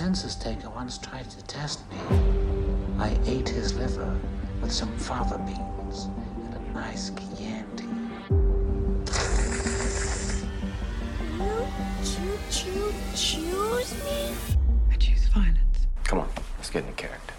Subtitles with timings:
[0.00, 1.98] census taker once tried to test me.
[2.98, 4.18] I ate his liver
[4.62, 6.08] with some fava beans
[6.46, 7.84] and a nice Chianti.
[11.38, 14.32] You choo choose me?
[14.90, 15.86] I choose violence.
[16.04, 17.34] Come on, let's get into character.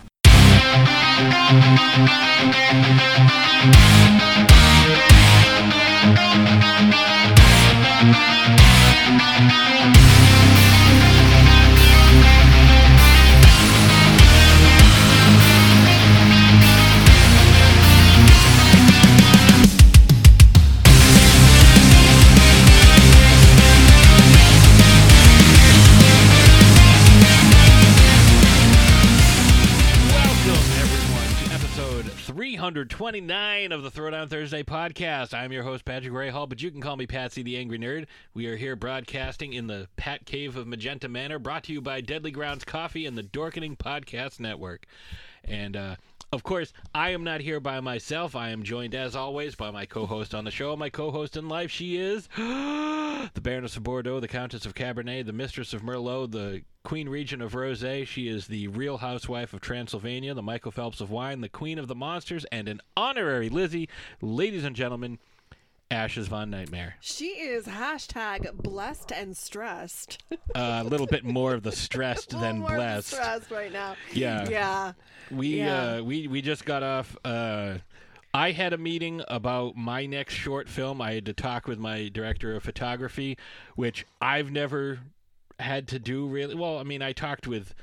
[33.01, 35.33] 329 of the Throwdown Thursday podcast.
[35.33, 38.05] I'm your host, Patrick Ray Hall, but you can call me Patsy the Angry Nerd.
[38.35, 42.01] We are here broadcasting in the Pat Cave of Magenta Manor, brought to you by
[42.01, 44.85] Deadly Grounds Coffee and the Dorkening Podcast Network.
[45.43, 45.95] And, uh,
[46.33, 48.37] of course, I am not here by myself.
[48.37, 50.75] I am joined, as always, by my co host on the show.
[50.77, 55.25] My co host in life, she is the Baroness of Bordeaux, the Countess of Cabernet,
[55.25, 58.07] the Mistress of Merlot, the Queen Regent of Rosé.
[58.07, 61.87] She is the Real Housewife of Transylvania, the Michael Phelps of Wine, the Queen of
[61.87, 63.89] the Monsters, and an honorary Lizzie.
[64.21, 65.19] Ladies and gentlemen,
[65.91, 66.95] Ashes Von Nightmare.
[67.01, 70.23] She is hashtag blessed and stressed.
[70.55, 73.09] Uh, a little bit more of the stressed than blessed.
[73.09, 73.95] stressed right now.
[74.13, 74.47] Yeah.
[74.49, 74.93] Yeah.
[75.29, 75.95] We Yeah.
[75.97, 77.17] uh, we we just got off.
[77.25, 77.79] Uh,
[78.33, 81.01] I had a meeting about my next short film.
[81.01, 83.37] I had to talk with my director of photography,
[83.75, 84.99] which I've never
[85.59, 86.55] had to do really.
[86.55, 87.75] Well, I mean, I talked with,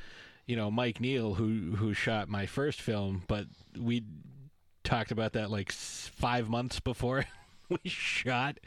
[0.46, 3.44] you know, Mike Neal who who shot my first film, but
[3.78, 4.02] we
[4.82, 7.26] talked about that like five months before
[7.84, 8.58] we shot,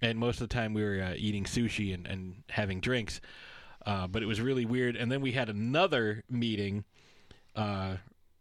[0.00, 3.20] and most of the time we were uh, eating sushi and and having drinks.
[3.86, 4.96] Uh, but it was really weird.
[4.96, 6.84] And then we had another meeting
[7.54, 7.96] uh,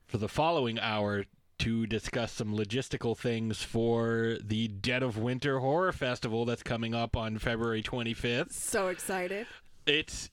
[0.07, 1.25] for the following hour
[1.59, 7.16] to discuss some logistical things for the Dead of Winter Horror Festival that's coming up
[7.16, 8.51] on February 25th.
[8.51, 9.47] So excited.
[9.85, 10.29] It's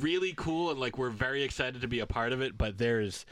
[0.00, 3.26] really cool and like we're very excited to be a part of it, but there's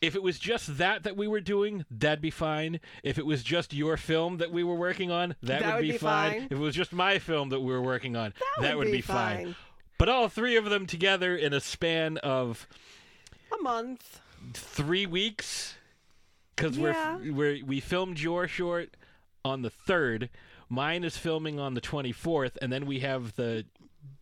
[0.00, 2.80] if it was just that that we were doing, that'd be fine.
[3.02, 5.82] If it was just your film that we were working on, that, That would, would
[5.82, 6.32] be, be fine.
[6.32, 6.42] fine.
[6.44, 9.44] If it was just my film that we were working on, that, would be fine.
[9.46, 9.56] fine.
[9.98, 12.68] But all three of them together in a span of
[13.58, 14.20] A month.
[14.54, 15.74] three weeks
[16.54, 17.16] because Yeah.
[17.16, 18.96] we're, we're we filmed your short
[19.44, 20.28] on the third
[20.68, 23.64] mine is filming on the 24th and then we have the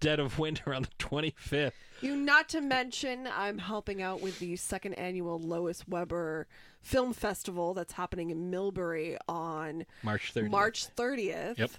[0.00, 4.56] dead of winter on the 25th You not to mention I'm helping out with the
[4.56, 6.46] second annual Lois Weber
[6.82, 11.58] Film Festival that's happening in Millbury on march 30th March 30th.
[11.58, 11.70] Yep.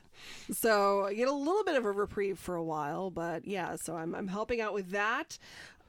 [0.51, 3.95] So I get a little bit of a reprieve for a while, but yeah, so
[3.95, 5.37] I'm I'm helping out with that.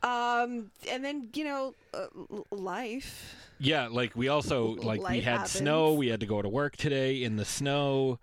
[0.03, 2.07] Um and then, you know, uh,
[2.53, 3.35] life.
[3.59, 6.77] yeah like we also like we Life had snow we had to go to work
[6.77, 8.21] today in the snow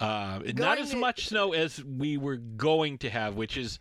[0.00, 3.78] uh, not as to- much snow as we were going to have which is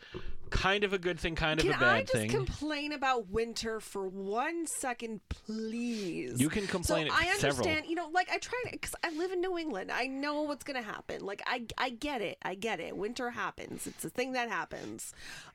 [0.52, 1.88] kind of a good thing kind of Can a bad thing.
[1.88, 6.42] Can I just thing complain about winter for one second, please?
[6.42, 7.60] You can complain So I several.
[7.68, 9.92] understand, you know, like I try to, because I live in New England.
[9.92, 11.24] I know what's going to happen.
[11.24, 12.40] Like I, I get it.
[12.42, 12.98] I get it.
[12.98, 13.86] Winter happens.
[13.86, 15.14] It's a thing that happens.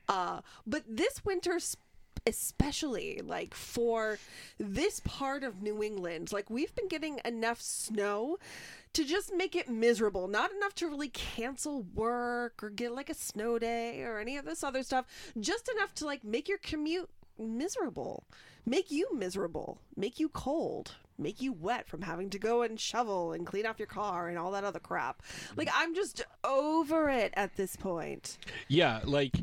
[0.08, 1.58] Uh, but this winter.
[1.58, 1.82] sp-
[2.26, 4.18] Especially like for
[4.56, 8.38] this part of New England, like we've been getting enough snow
[8.94, 10.28] to just make it miserable.
[10.28, 14.44] Not enough to really cancel work or get like a snow day or any of
[14.44, 15.04] this other stuff.
[15.38, 18.24] Just enough to like make your commute miserable,
[18.64, 23.32] make you miserable, make you cold, make you wet from having to go and shovel
[23.32, 25.22] and clean off your car and all that other crap.
[25.56, 28.38] Like I'm just over it at this point.
[28.68, 29.34] yeah like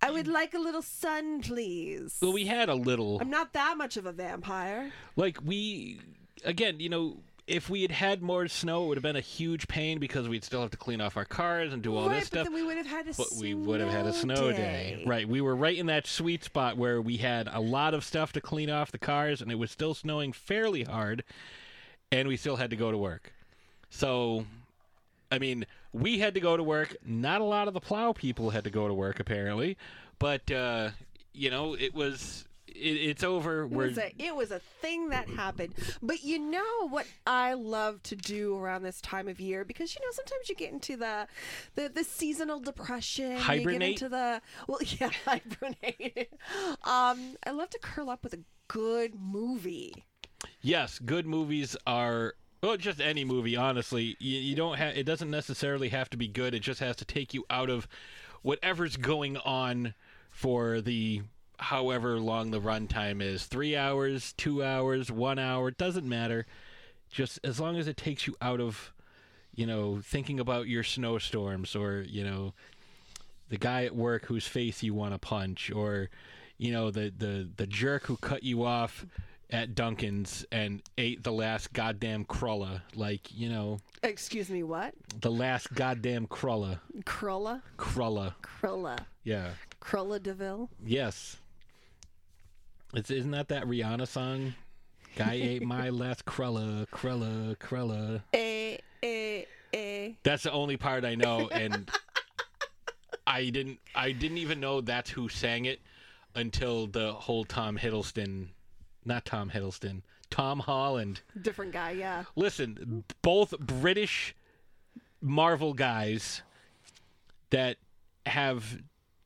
[0.00, 2.18] I would like a little sun, please.
[2.22, 4.90] well we had a little I'm not that much of a vampire.
[5.16, 6.00] like we
[6.44, 7.18] again you know
[7.48, 10.44] if we had had more snow it would have been a huge pain because we'd
[10.44, 12.44] still have to clean off our cars and do all right, this but stuff.
[12.44, 15.02] then we would have had a but we would have had a snow day.
[15.06, 18.32] right we were right in that sweet spot where we had a lot of stuff
[18.32, 21.24] to clean off the cars and it was still snowing fairly hard
[22.12, 23.32] and we still had to go to work.
[23.90, 24.44] So
[25.32, 26.94] i mean we had to go to work.
[27.04, 29.76] Not a lot of the plow people had to go to work apparently.
[30.18, 30.90] But uh
[31.32, 32.44] you know it was
[32.80, 35.74] it's over It was, a, it was a thing that happened.
[36.02, 40.00] But you know what I love to do around this time of year because you
[40.00, 41.26] know sometimes you get into the
[41.74, 43.32] the, the seasonal depression.
[43.32, 43.80] You Hibernate?
[43.80, 46.32] get into the well, yeah, hibernate.
[46.84, 50.04] um, I love to curl up with a good movie.
[50.60, 53.56] yes, good movies are well, just any movie.
[53.56, 54.96] Honestly, you, you don't have.
[54.96, 56.54] It doesn't necessarily have to be good.
[56.54, 57.86] It just has to take you out of
[58.42, 59.94] whatever's going on
[60.30, 61.22] for the
[61.58, 66.46] however long the runtime is three hours, two hours, one hour, it doesn't matter.
[67.10, 68.92] Just as long as it takes you out of,
[69.54, 72.52] you know, thinking about your snowstorms or, you know,
[73.48, 76.10] the guy at work whose face you want to punch or,
[76.58, 79.06] you know, the, the, the jerk who cut you off
[79.50, 82.82] at Dunkin's and ate the last goddamn crulla.
[82.94, 84.92] Like, you know, Excuse me, what?
[85.22, 86.82] the last goddamn crulla.
[87.06, 87.62] Crulla?
[87.78, 88.36] Crulla.
[88.42, 88.98] Crulla.
[89.24, 89.52] Yeah.
[89.80, 90.68] Crulla DeVille?
[90.84, 91.38] Yes.
[92.94, 94.54] It's isn't that that Rihanna song?
[95.16, 98.22] Guy ate my last crulla, crulla, crulla.
[98.32, 99.42] Eh, eh,
[99.72, 100.12] eh.
[100.22, 101.90] That's the only part I know, and
[103.26, 103.80] I didn't.
[103.94, 105.80] I didn't even know that's who sang it
[106.34, 108.48] until the whole Tom Hiddleston,
[109.04, 111.20] not Tom Hiddleston, Tom Holland.
[111.40, 112.24] Different guy, yeah.
[112.36, 114.34] Listen, both British
[115.20, 116.42] Marvel guys
[117.50, 117.76] that
[118.24, 118.78] have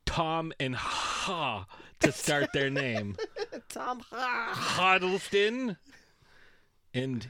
[0.05, 1.65] Tom and Ha
[2.03, 3.15] to start their name.
[3.69, 4.51] Tom Ha.
[4.53, 5.77] Huddleston
[6.93, 7.27] and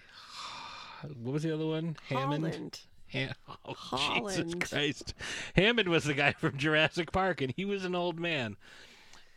[1.21, 1.97] what was the other one?
[2.07, 2.43] Hammond.
[2.45, 2.79] Holland.
[3.11, 4.51] Ha- oh, Holland.
[4.51, 5.13] Jesus Christ.
[5.55, 8.57] Hammond was the guy from Jurassic Park and he was an old man.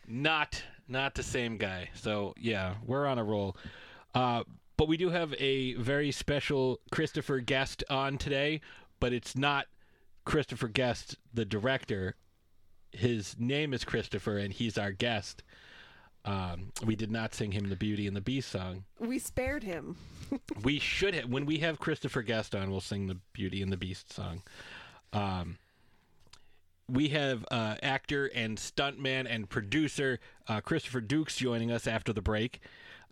[0.06, 1.91] Not not the same guy.
[1.94, 3.56] So yeah, we're on a roll.
[4.15, 4.44] Uh,
[4.77, 8.61] but we do have a very special Christopher guest on today,
[9.00, 9.67] but it's not
[10.25, 12.17] Christopher Guest, the director.
[12.96, 15.43] His name is Christopher, and he's our guest.
[16.25, 18.84] Um, we did not sing him the Beauty and the Beast song.
[18.98, 19.96] We spared him.
[20.64, 21.28] We should have.
[21.28, 24.43] When we have Christopher Guest on, we'll sing the Beauty and the Beast song.
[25.12, 25.58] Um,
[26.88, 32.22] we have uh, actor and stuntman and producer uh, Christopher Dukes joining us after the
[32.22, 32.60] break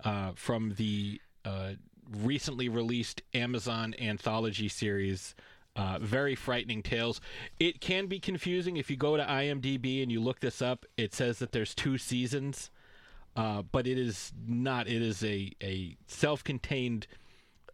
[0.05, 1.75] uh, from the uh,
[2.11, 5.35] recently released Amazon anthology series.
[5.77, 7.21] Uh, very frightening tales.
[7.59, 10.87] It can be confusing if you go to IMDb and you look this up.
[10.97, 12.71] It says that there's two seasons,
[13.35, 14.87] uh, but it is not.
[14.87, 17.09] It is a a self-contained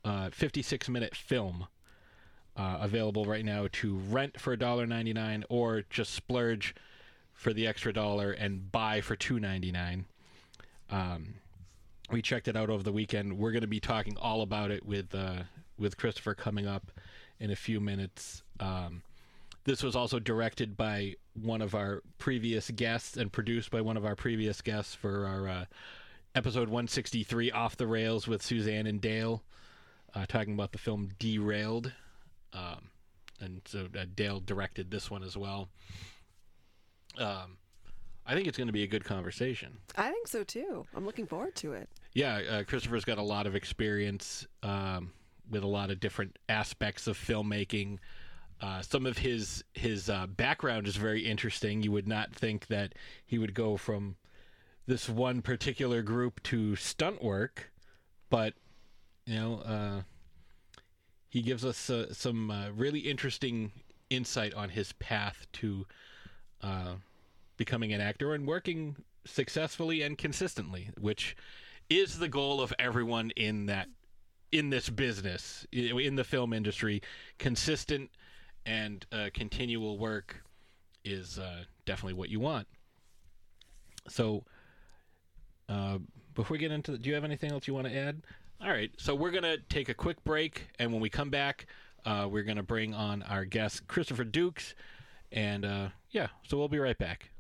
[0.05, 1.67] uh, 56 minute film
[2.57, 6.75] uh, available right now to rent for $1.99 or just splurge
[7.33, 10.05] for the extra dollar and buy for $2.99.
[10.91, 11.35] Um,
[12.11, 13.39] we checked it out over the weekend.
[13.39, 15.45] We're going to be talking all about it with uh,
[15.79, 16.91] with Christopher coming up
[17.41, 18.43] in a few minutes.
[18.61, 19.03] Um,
[19.65, 24.05] this was also directed by one of our previous guests and produced by one of
[24.05, 25.65] our previous guests for our uh,
[26.35, 29.43] episode 163 Off the Rails with Suzanne and Dale,
[30.15, 31.93] uh, talking about the film Derailed.
[32.53, 32.91] Um,
[33.41, 35.69] and so uh, Dale directed this one as well.
[37.19, 37.57] Um,
[38.27, 39.79] I think it's going to be a good conversation.
[39.97, 40.87] I think so too.
[40.95, 41.89] I'm looking forward to it.
[42.15, 45.13] Yeah, uh, Christopher's got a lot of experience um,
[45.51, 47.99] with a lot of different aspects of filmmaking.
[48.61, 51.83] Uh, some of his his uh, background is very interesting.
[51.83, 52.95] You would not think that
[53.27, 54.17] he would go from
[54.87, 57.73] this one particular group to stunt work,
[58.29, 58.55] but
[59.27, 60.03] you know, uh,
[61.29, 63.71] he gives us uh, some uh, really interesting
[64.11, 65.87] insight on his path to
[66.63, 66.95] uh,
[67.57, 71.37] becoming an actor and working successfully and consistently, which
[71.89, 73.89] is the goal of everyone in that
[74.53, 77.03] in this business in the film industry.
[77.39, 78.11] Consistent
[78.67, 80.43] and uh, continual work
[81.05, 82.67] is uh, definitely what you want.
[84.09, 84.45] So,
[85.69, 85.99] uh,
[86.35, 88.23] before we get into, the, do you have anything else you want to add?
[88.63, 91.67] All right, so we're gonna take a quick break, and when we come back,
[92.05, 94.75] uh, we're gonna bring on our guest Christopher Dukes,
[95.33, 97.31] and uh, yeah, so we'll be right back.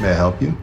[0.00, 0.56] May I help you?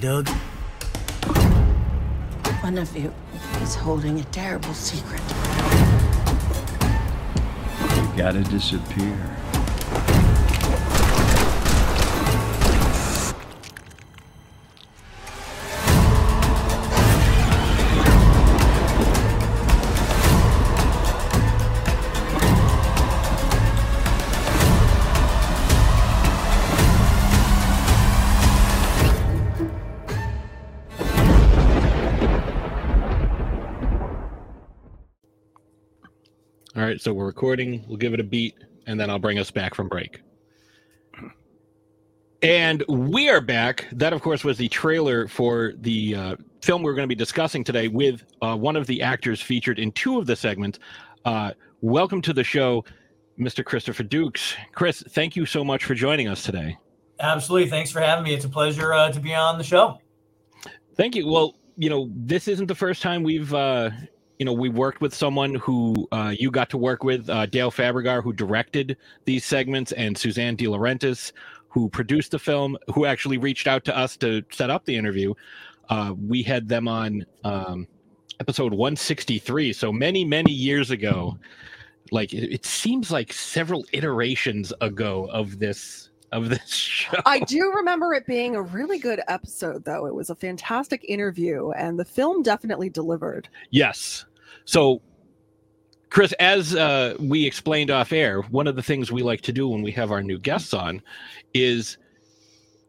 [0.00, 0.28] Doug.
[2.60, 3.12] One of you
[3.62, 5.20] is holding a terrible secret.
[7.96, 9.47] You gotta disappear.
[36.98, 37.84] Right, so we're recording.
[37.86, 38.56] We'll give it a beat,
[38.88, 40.20] and then I'll bring us back from break.
[42.42, 43.86] And we are back.
[43.92, 47.62] That, of course, was the trailer for the uh, film we're going to be discussing
[47.62, 50.80] today with uh, one of the actors featured in two of the segments.
[51.24, 51.52] Uh,
[51.82, 52.84] welcome to the show,
[53.38, 53.64] Mr.
[53.64, 54.56] Christopher Dukes.
[54.72, 56.76] Chris, thank you so much for joining us today.
[57.20, 57.70] Absolutely.
[57.70, 58.34] Thanks for having me.
[58.34, 60.00] It's a pleasure uh, to be on the show.
[60.96, 61.28] Thank you.
[61.28, 63.90] Well, you know, this isn't the first time we've, uh,
[64.38, 67.70] you know, we worked with someone who uh, you got to work with, uh, Dale
[67.70, 71.32] Fabrigar, who directed these segments, and Suzanne De Laurentiis,
[71.68, 75.34] who produced the film, who actually reached out to us to set up the interview.
[75.88, 77.86] Uh, we had them on um,
[78.40, 81.36] episode 163, so many, many years ago.
[82.10, 87.18] Like it, it seems like several iterations ago of this of this show.
[87.26, 90.06] I do remember it being a really good episode, though.
[90.06, 93.48] It was a fantastic interview, and the film definitely delivered.
[93.70, 94.24] Yes.
[94.64, 95.02] So,
[96.10, 99.68] Chris, as uh, we explained off air, one of the things we like to do
[99.68, 101.02] when we have our new guests on
[101.54, 101.98] is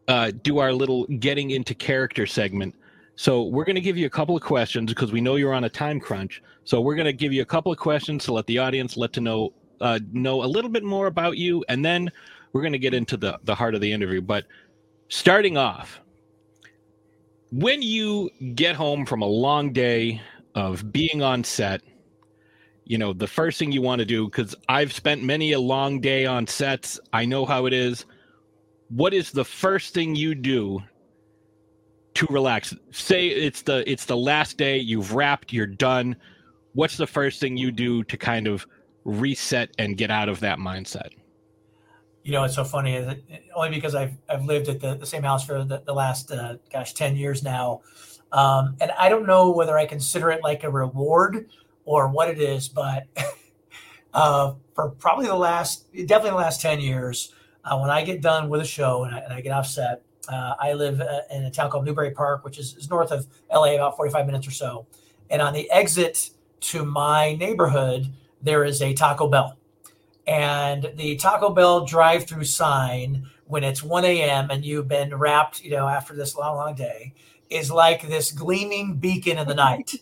[0.08, 2.74] uh, do our little getting into character segment.
[3.16, 5.64] So, we're going to give you a couple of questions because we know you're on
[5.64, 6.42] a time crunch.
[6.64, 9.12] So, we're going to give you a couple of questions to let the audience let
[9.14, 12.10] to know uh, know a little bit more about you, and then
[12.52, 14.20] we're going to get into the the heart of the interview.
[14.20, 14.44] But
[15.08, 16.00] starting off,
[17.52, 20.20] when you get home from a long day
[20.54, 21.82] of being on set,
[22.84, 26.00] you know, the first thing you want to do, because I've spent many a long
[26.00, 28.04] day on sets, I know how it is.
[28.88, 30.82] What is the first thing you do
[32.14, 32.74] to relax?
[32.90, 36.16] Say it's the it's the last day, you've wrapped, you're done.
[36.72, 38.66] What's the first thing you do to kind of
[39.04, 41.10] reset and get out of that mindset?
[42.22, 42.98] You know, it's so funny,
[43.54, 46.56] only because I've I've lived at the, the same house for the, the last uh,
[46.72, 47.80] gosh ten years now,
[48.32, 51.50] um, and I don't know whether I consider it like a reward
[51.84, 53.06] or what it is, but
[54.14, 57.32] uh, for probably the last definitely the last ten years,
[57.64, 60.54] uh, when I get done with a show and I, and I get offset, uh,
[60.58, 63.74] I live uh, in a town called Newbury Park, which is, is north of LA,
[63.74, 64.86] about forty five minutes or so,
[65.28, 69.56] and on the exit to my neighborhood there is a Taco Bell
[70.30, 74.48] and the Taco Bell drive-through sign when it's 1 a.m.
[74.50, 77.14] and you've been wrapped, you know, after this long, long day,
[77.50, 79.94] is like this gleaming beacon in the night.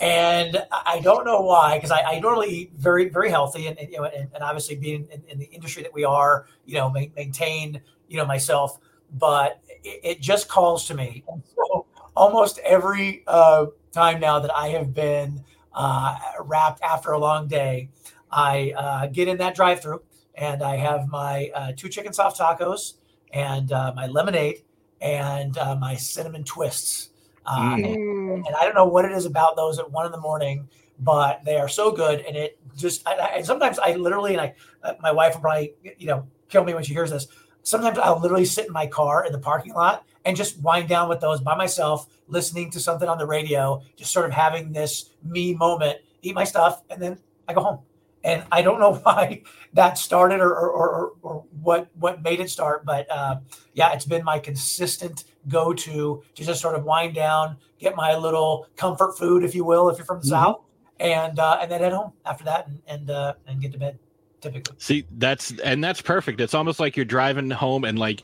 [0.00, 3.90] and I don't know why, because I, I, normally eat very, very healthy, and, and
[3.90, 6.88] you know, and, and obviously being in, in, the industry that we are, you know,
[6.88, 8.78] ma- maintain, you know, myself.
[9.12, 11.24] But it, it, just calls to me.
[11.56, 15.42] So almost every uh, time now that I have been
[15.72, 17.90] uh, wrapped after a long day,
[18.30, 20.02] I uh, get in that drive through
[20.34, 22.94] and I have my uh, two chicken soft tacos
[23.32, 24.62] and uh, my lemonade
[25.00, 27.10] and uh, my cinnamon twists.
[27.46, 27.84] Uh, mm.
[27.84, 30.68] And, and, I don't know what it is about those at one in the morning,
[30.98, 32.20] but they are so good.
[32.20, 35.72] And it just, I, I, sometimes I literally, and I, uh, my wife will probably,
[35.96, 37.26] you know, kill me when she hears this.
[37.62, 41.08] Sometimes I'll literally sit in my car in the parking lot and just wind down
[41.08, 45.10] with those by myself, listening to something on the radio, just sort of having this
[45.22, 47.80] me moment, eat my stuff, and then I go home
[48.28, 49.42] and I don't know why
[49.72, 53.36] that started or or, or, or what what made it start, but uh,
[53.72, 58.16] yeah, it's been my consistent go to to just sort of wind down, get my
[58.16, 60.44] little comfort food, if you will, if you're from the mm-hmm.
[60.44, 60.60] south,
[61.00, 63.98] and uh, and then head home after that and and, uh, and get to bed.
[64.40, 66.40] Typically, see that's and that's perfect.
[66.40, 68.22] It's almost like you're driving home and like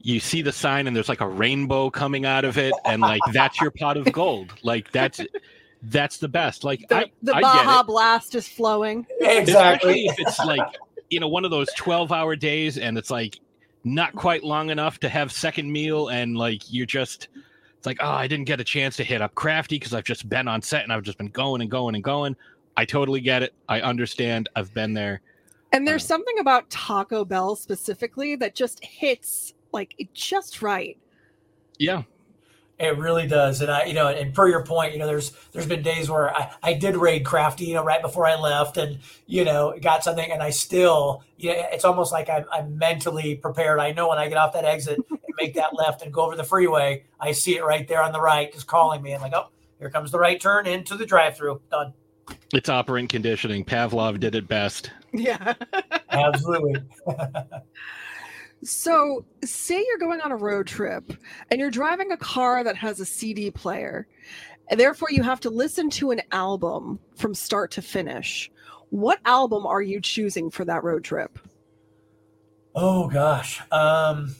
[0.00, 3.20] you see the sign and there's like a rainbow coming out of it and like
[3.32, 5.20] that's your pot of gold like that's
[5.82, 6.64] that's the best.
[6.64, 9.06] Like the, I, the I Baja Blast is flowing.
[9.20, 10.06] Exactly.
[10.06, 10.76] Especially if it's like
[11.10, 13.38] you know one of those twelve hour days and it's like
[13.84, 17.28] not quite long enough to have second meal and like you're just
[17.76, 20.28] it's like oh I didn't get a chance to hit up Crafty because I've just
[20.28, 22.36] been on set and I've just been going and going and going.
[22.76, 23.54] I totally get it.
[23.68, 24.48] I understand.
[24.54, 25.22] I've been there.
[25.72, 30.98] And there's um, something about Taco Bell specifically that just hits like just right.
[31.78, 32.02] Yeah,
[32.78, 35.66] it really does, and I, you know, and per your point, you know, there's there's
[35.66, 38.98] been days where I, I did raid crafty, you know, right before I left, and
[39.26, 43.36] you know, got something, and I still, you know, it's almost like I'm, I'm mentally
[43.36, 43.80] prepared.
[43.80, 46.36] I know when I get off that exit and make that left and go over
[46.36, 49.32] the freeway, I see it right there on the right, just calling me, and like,
[49.34, 51.62] oh, here comes the right turn into the drive-through.
[51.70, 51.94] Done.
[52.52, 53.64] It's operant conditioning.
[53.64, 54.90] Pavlov did it best.
[55.12, 55.54] Yeah,
[56.10, 56.82] absolutely.
[58.66, 61.12] So, say you're going on a road trip
[61.50, 64.08] and you're driving a car that has a CD player,
[64.68, 68.50] and therefore you have to listen to an album from start to finish.
[68.90, 71.38] What album are you choosing for that road trip?
[72.74, 73.62] Oh gosh.
[73.70, 74.34] Um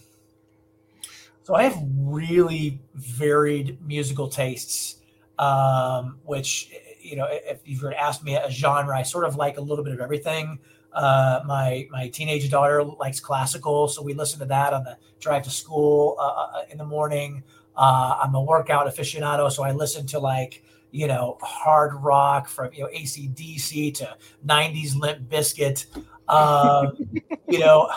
[1.45, 4.97] so I have really varied musical tastes.
[5.39, 9.37] Um, which you know, if you were to ask me a genre, I sort of
[9.37, 10.59] like a little bit of everything.
[10.97, 15.43] Uh, my my teenage daughter likes classical, so we listen to that on the drive
[15.43, 17.43] to school uh, uh in the morning.
[17.77, 20.65] Uh, I'm a workout aficionado, so I listen to like
[20.97, 25.85] you know, hard rock from you know ACDC to '90s Limp Bizkit.
[26.29, 26.97] Um,
[27.49, 27.91] you know,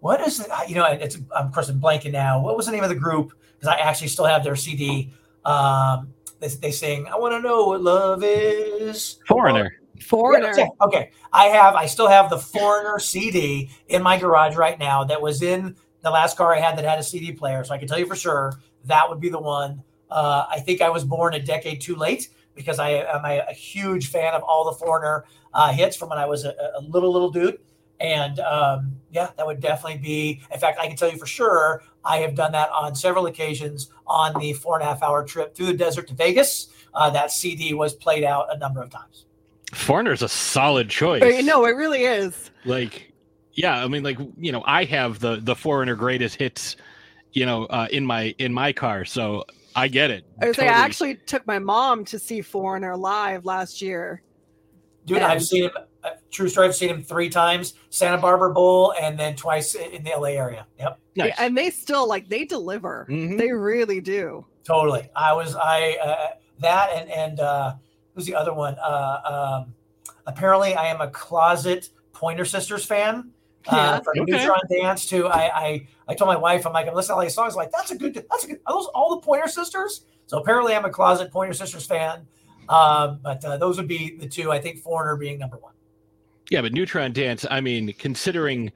[0.00, 0.46] what is it?
[0.66, 2.40] You know, it's I'm of course I'm blanking now.
[2.40, 3.34] What was the name of the group?
[3.54, 5.12] Because I actually still have their CD.
[5.44, 9.76] Um, they, they sing, "I want to know what love is." Foreigner.
[10.00, 10.52] Foreigner.
[10.56, 11.74] Yeah, okay, I have.
[11.74, 15.04] I still have the Foreigner CD in my garage right now.
[15.04, 17.78] That was in the last car I had that had a CD player, so I
[17.78, 19.82] can tell you for sure that would be the one.
[20.10, 23.52] Uh, I think I was born a decade too late because I am a, a
[23.52, 25.24] huge fan of all the Foreigner
[25.54, 27.58] uh, hits from when I was a, a little little dude.
[28.00, 30.40] And um, yeah, that would definitely be.
[30.52, 33.90] In fact, I can tell you for sure, I have done that on several occasions
[34.06, 36.68] on the four and a half hour trip through the desert to Vegas.
[36.94, 39.26] Uh, that CD was played out a number of times.
[39.74, 41.44] Foreigner's a solid choice.
[41.44, 42.50] No, it really is.
[42.64, 43.12] Like,
[43.52, 46.76] yeah, I mean, like you know, I have the the Foreigner greatest hits,
[47.32, 49.44] you know, uh, in my in my car, so
[49.76, 50.24] I get it.
[50.40, 50.74] I, was Totally.
[50.74, 54.22] I actually took my mom to see Foreigner live last year.
[55.04, 55.70] Dude, And- I've seen him.
[56.04, 56.68] Uh, true story.
[56.68, 60.64] I've seen him three times: Santa Barbara Bowl, and then twice in the LA area.
[60.78, 61.34] Yep, Nice.
[61.38, 63.06] And they still like they deliver.
[63.10, 63.36] Mhm.
[63.36, 64.46] They really do.
[64.64, 65.08] totally.
[65.16, 67.74] I was I uh, that and and uh,
[68.18, 68.74] who's the other one?
[68.82, 69.74] Uh, um,
[70.26, 73.30] apparently, I am a closet Pointer Sisters fan.
[73.68, 74.00] Uh, Yeah.
[74.00, 74.32] from Okay.
[74.32, 75.28] Neutron Dance too.
[75.28, 77.54] I, I I told my wife, I'm like, I'm listening to all these songs.
[77.54, 78.60] Like, that's a good, that's a good.
[78.66, 80.04] Are those all the Pointer Sisters?
[80.26, 82.26] So apparently, I'm a closet Pointer Sisters fan.
[82.68, 84.50] Um, but uh, those would be the two.
[84.50, 85.74] I think Foreigner being number one.
[86.50, 88.72] Yeah, but Neutron Dance, I mean, considering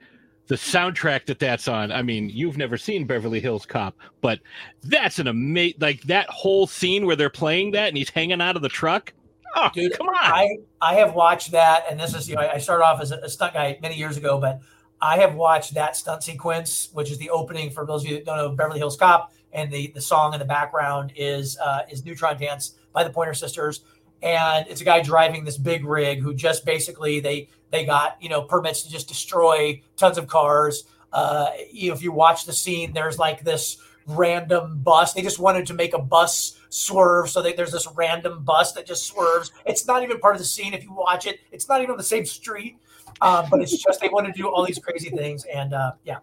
[0.47, 4.39] the soundtrack that that's on, I mean, you've never seen Beverly Hills Cop, but
[4.83, 8.55] that's an amazing, like that whole scene where they're playing that and he's hanging out
[8.55, 9.13] of the truck.
[9.55, 10.15] Oh, Dude, come on.
[10.17, 13.17] I I have watched that, and this is you know I started off as a,
[13.17, 14.61] a stunt guy many years ago, but
[15.01, 18.25] I have watched that stunt sequence, which is the opening for those of you that
[18.25, 22.03] don't know Beverly Hills Cop, and the the song in the background is uh, is
[22.05, 23.81] Neutron Dance by the Pointer Sisters,
[24.21, 28.29] and it's a guy driving this big rig who just basically they they got you
[28.29, 30.85] know permits to just destroy tons of cars.
[31.11, 35.13] Uh, you know, if you watch the scene, there's like this random bus.
[35.13, 38.85] They just wanted to make a bus swerve, so that there's this random bus that
[38.85, 39.51] just swerves.
[39.65, 40.73] It's not even part of the scene.
[40.73, 42.77] If you watch it, it's not even on the same street.
[43.21, 45.45] Uh, but it's just they want to do all these crazy things.
[45.45, 46.17] And uh, yeah,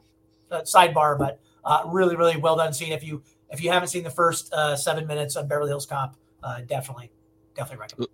[0.51, 2.93] uh, sidebar, but uh, really, really well done scene.
[2.93, 6.17] If you if you haven't seen the first uh, seven minutes of Beverly Hills Cop,
[6.43, 7.11] uh, definitely,
[7.55, 8.09] definitely recommend.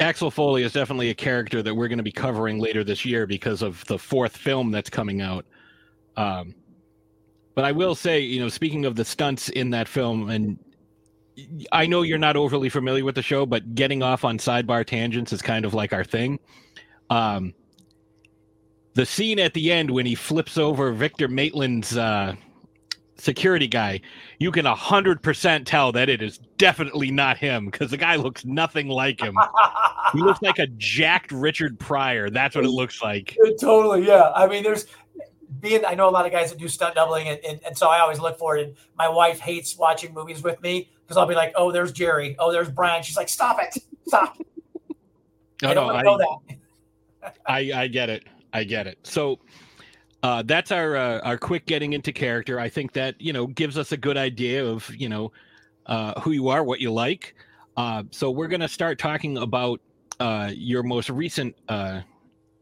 [0.00, 3.26] Axel Foley is definitely a character that we're going to be covering later this year
[3.26, 5.46] because of the fourth film that's coming out.
[6.16, 6.54] Um,
[7.54, 10.58] but I will say, you know, speaking of the stunts in that film, and
[11.72, 15.32] I know you're not overly familiar with the show, but getting off on sidebar tangents
[15.32, 16.38] is kind of like our thing.
[17.10, 17.54] Um,
[18.94, 22.34] the scene at the end when he flips over Victor Maitland's uh,
[23.16, 24.00] security guy,
[24.38, 28.88] you can 100% tell that it is definitely not him because the guy looks nothing
[28.88, 29.36] like him.
[30.12, 32.30] He looks like a jacked Richard Pryor.
[32.30, 33.36] That's what it looks like.
[33.60, 34.30] totally, yeah.
[34.34, 34.86] I mean, there's
[35.64, 35.84] being.
[35.84, 37.98] I know a lot of guys that do stunt doubling, and, and, and so I
[38.00, 38.66] always look for it.
[38.66, 42.36] And my wife hates watching movies with me because I'll be like, "Oh, there's Jerry.
[42.38, 43.82] Oh, there's Brian." She's like, "Stop it!
[44.06, 44.38] Stop!
[45.62, 48.24] No, I don't no, I, know that." I, I get it.
[48.52, 48.98] I get it.
[49.02, 49.38] So
[50.22, 52.58] uh, that's our uh, our quick getting into character.
[52.60, 55.32] I think that you know gives us a good idea of you know
[55.86, 57.34] uh, who you are, what you like.
[57.76, 59.80] Uh, so we're gonna start talking about
[60.20, 62.00] uh, your most recent uh,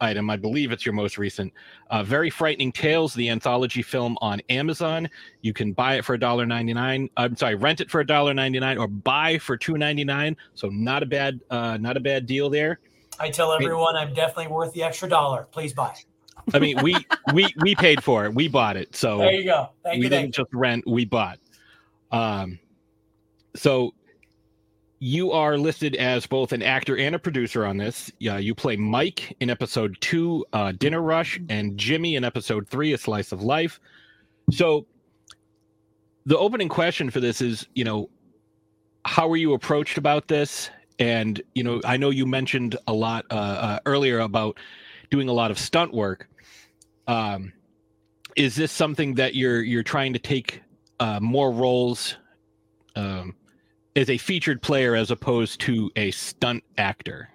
[0.03, 0.29] item.
[0.29, 1.53] I believe it's your most recent.
[1.91, 5.09] Uh, Very frightening tales, the anthology film on Amazon.
[5.41, 7.09] You can buy it for $1.99.
[7.17, 10.37] I'm sorry, rent it for $1.99 or buy for $2.99.
[10.55, 12.81] So not a bad uh, not a bad deal there.
[13.21, 15.47] I tell everyone I'm definitely worth the extra dollar.
[15.51, 15.95] Please buy.
[16.53, 16.97] I mean, we
[17.35, 18.35] we we paid for it.
[18.35, 18.97] We bought it.
[18.97, 19.71] So There you go.
[19.85, 20.11] Thank we you.
[20.11, 20.45] didn't you.
[20.45, 20.85] just rent.
[20.87, 21.39] We bought.
[22.11, 22.59] Um,
[23.55, 23.95] so
[25.03, 28.09] you are listed as both an actor and a producer on this.
[28.21, 32.93] Yeah, you play Mike in episode two, uh, Dinner Rush, and Jimmy in episode three,
[32.93, 33.81] A Slice of Life.
[34.53, 34.87] So
[36.25, 38.11] the opening question for this is, you know,
[39.05, 40.71] how were you approached about this?
[41.01, 44.61] And you know, I know you mentioned a lot uh, uh, earlier about
[45.11, 46.29] doing a lot of stunt work.
[47.09, 47.53] Um,
[48.37, 50.63] is this something that you're you're trying to take
[51.01, 52.15] uh, more roles
[52.95, 53.35] um,
[53.97, 57.29] as a featured player as opposed to a stunt actor?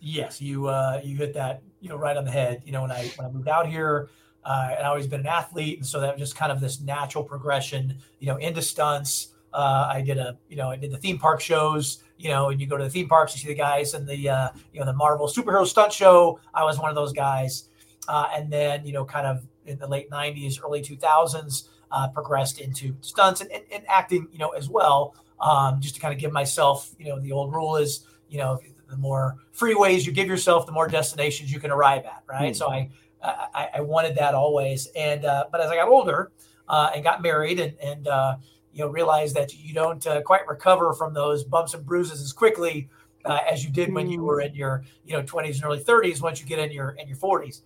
[0.00, 2.62] Yes, you uh, you hit that you know right on the head.
[2.64, 4.08] You know when I when I moved out here,
[4.44, 6.80] uh, and I always been an athlete, and so that was just kind of this
[6.80, 7.98] natural progression.
[8.20, 9.28] You know into stunts.
[9.52, 12.02] Uh, I did a you know I did the theme park shows.
[12.16, 14.28] You know, and you go to the theme parks, you see the guys and the
[14.28, 16.40] uh, you know the Marvel superhero stunt show.
[16.52, 17.68] I was one of those guys,
[18.08, 22.60] uh, and then you know kind of in the late '90s, early 2000s, uh, progressed
[22.60, 24.28] into stunts and, and, and acting.
[24.32, 25.14] You know as well.
[25.40, 28.58] Um, just to kind of give myself, you know, the old rule is, you know,
[28.88, 32.56] the more freeways you give yourself, the more destinations you can arrive at, right?
[32.56, 32.90] So I,
[33.22, 36.32] I, I wanted that always, and uh, but as I got older
[36.68, 38.36] uh, and got married, and and uh,
[38.72, 42.32] you know realized that you don't uh, quite recover from those bumps and bruises as
[42.32, 42.88] quickly
[43.24, 46.22] uh, as you did when you were in your you know 20s and early 30s
[46.22, 47.62] once you get in your in your 40s.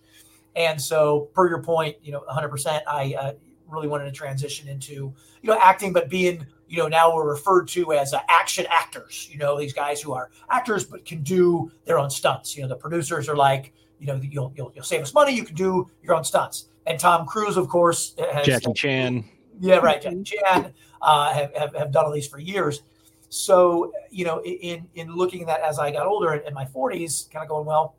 [0.55, 3.33] And so, per your point, you know, 100%, I uh,
[3.67, 7.67] really wanted to transition into you know acting, but being you know now we're referred
[7.67, 9.29] to as uh, action actors.
[9.31, 12.57] You know, these guys who are actors but can do their own stunts.
[12.57, 15.35] You know, the producers are like, you know, you'll you'll, you'll save us money.
[15.35, 16.69] You can do your own stunts.
[16.87, 19.23] And Tom Cruise, of course, has Jackie Chan.
[19.59, 20.01] yeah, right.
[20.01, 22.81] Jackie Chan uh, have, have, have done all these for years.
[23.29, 26.65] So, you know, in in looking at that as I got older in, in my
[26.65, 27.97] 40s, kind of going, well,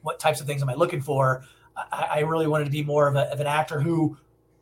[0.00, 1.44] what types of things am I looking for?
[1.76, 4.16] I, I really wanted to be more of, a, of, an actor who,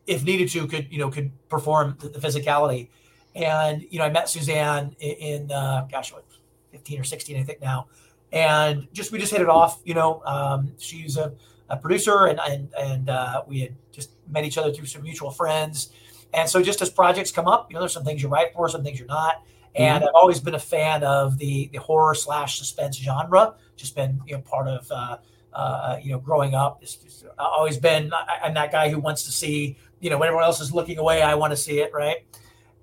[0.09, 2.88] if needed to, could you know could perform the, the physicality.
[3.35, 6.25] And you know, I met Suzanne in, in uh, gosh, what,
[6.73, 7.87] 15 or 16, I think now,
[8.33, 9.81] and just we just hit it off.
[9.85, 11.35] You know, um, she's a,
[11.68, 15.31] a, producer, and and and uh, we had just met each other through some mutual
[15.31, 15.90] friends.
[16.35, 18.68] And so, just as projects come up, you know, there's some things you're right for,
[18.68, 19.44] some things you're not.
[19.75, 20.09] And mm-hmm.
[20.09, 23.55] I've always been a fan of the the horror slash suspense genre.
[23.77, 25.18] Just been you know part of uh,
[25.53, 26.79] uh, you know growing up.
[26.83, 30.29] It's just, always been I, am that guy who wants to see you know when
[30.29, 32.19] everyone else is looking away, I want to see it right.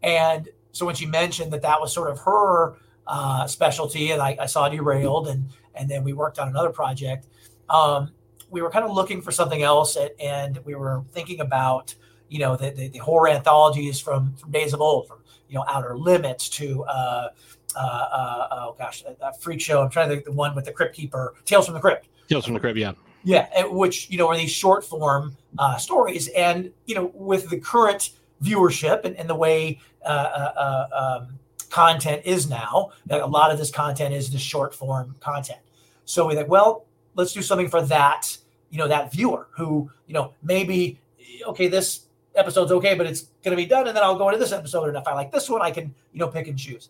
[0.04, 2.76] And so when she mentioned that that was sort of her
[3.08, 7.28] uh, specialty, and I, I, saw derailed, and and then we worked on another project.
[7.70, 8.12] Um,
[8.50, 11.96] we were kind of looking for something else, and, and we were thinking about
[12.30, 15.64] you know the, the, the, horror anthologies from from days of old, from you know
[15.68, 17.30] Outer Limits to uh,
[17.76, 19.82] uh, uh, oh gosh, that, that, freak show.
[19.82, 22.08] I'm trying to think the one with the Crypt Keeper, Tales from the Crypt.
[22.28, 22.94] Tales from the Crypt, yeah.
[23.26, 27.60] Yeah, which you know are these short form uh, stories, and you know with the
[27.60, 28.12] current
[28.42, 33.58] viewership and, and the way uh, uh, uh um, content is now, a lot of
[33.58, 35.60] this content is the short form content.
[36.06, 36.86] So we think, well,
[37.16, 38.38] let's do something for that,
[38.70, 41.00] you know, that viewer who, you know, maybe
[41.48, 44.40] okay, this episode's okay, but it's going to be done, and then I'll go into
[44.40, 46.90] this episode, and if I like this one, I can, you know, pick and choose.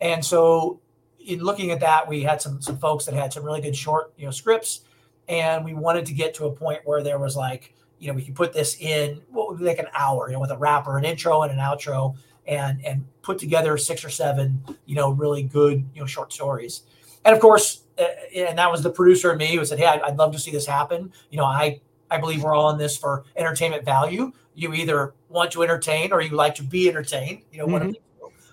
[0.00, 0.80] And so,
[1.24, 4.12] in looking at that, we had some some folks that had some really good short,
[4.16, 4.80] you know, scripts,
[5.28, 8.22] and we wanted to get to a point where there was like, you know, we
[8.22, 10.98] could put this in what would be like an hour, you know, with a wrapper,
[10.98, 15.42] an intro, and an outro, and and put together six or seven, you know, really
[15.42, 16.82] good, you know, short stories.
[17.24, 18.04] And of course, uh,
[18.34, 20.50] and that was the producer and me who said, "Hey, I'd, I'd love to see
[20.50, 21.80] this happen." You know, I
[22.10, 24.32] I believe we're all in this for entertainment value.
[24.54, 27.42] You either want to entertain or you like to be entertained.
[27.52, 27.90] You know, mm-hmm.
[27.92, 27.98] the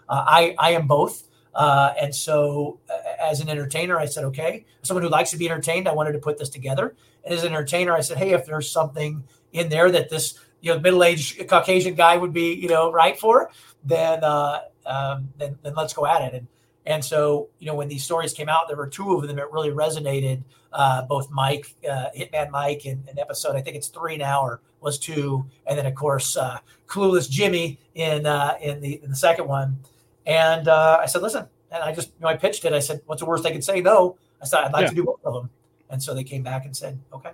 [0.08, 1.24] uh, I I am both.
[1.56, 5.50] Uh, and so, uh, as an entertainer, I said, okay, someone who likes to be
[5.50, 6.96] entertained, I wanted to put this together.
[7.24, 10.74] And as an entertainer, I said, hey, if there's something in there that this you
[10.74, 13.52] know middle-aged Caucasian guy would be you know right for,
[13.84, 16.34] then uh, um, then then let's go at it.
[16.34, 16.48] And
[16.86, 19.52] and so, you know, when these stories came out, there were two of them that
[19.52, 20.44] really resonated.
[20.72, 24.62] Uh, both Mike, uh, Hitman Mike, and an episode, I think it's three now, or
[24.82, 29.16] was two, and then of course uh, Clueless Jimmy in uh, in the in the
[29.16, 29.80] second one.
[30.26, 32.74] And uh, I said, listen, and I just you know I pitched it.
[32.74, 33.82] I said, what's the worst they could say?
[33.82, 34.18] No.
[34.42, 34.90] I said I'd like yeah.
[34.90, 35.50] to do both of them,
[35.90, 37.32] and so they came back and said, okay.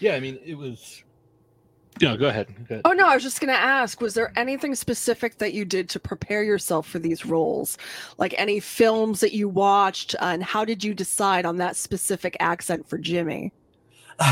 [0.00, 1.04] Yeah, I mean, it was
[2.02, 2.48] no, go ahead.
[2.68, 2.82] go ahead.
[2.84, 5.88] Oh no, I was just going to ask: Was there anything specific that you did
[5.90, 7.78] to prepare yourself for these roles,
[8.18, 12.36] like any films that you watched, uh, and how did you decide on that specific
[12.40, 13.52] accent for Jimmy?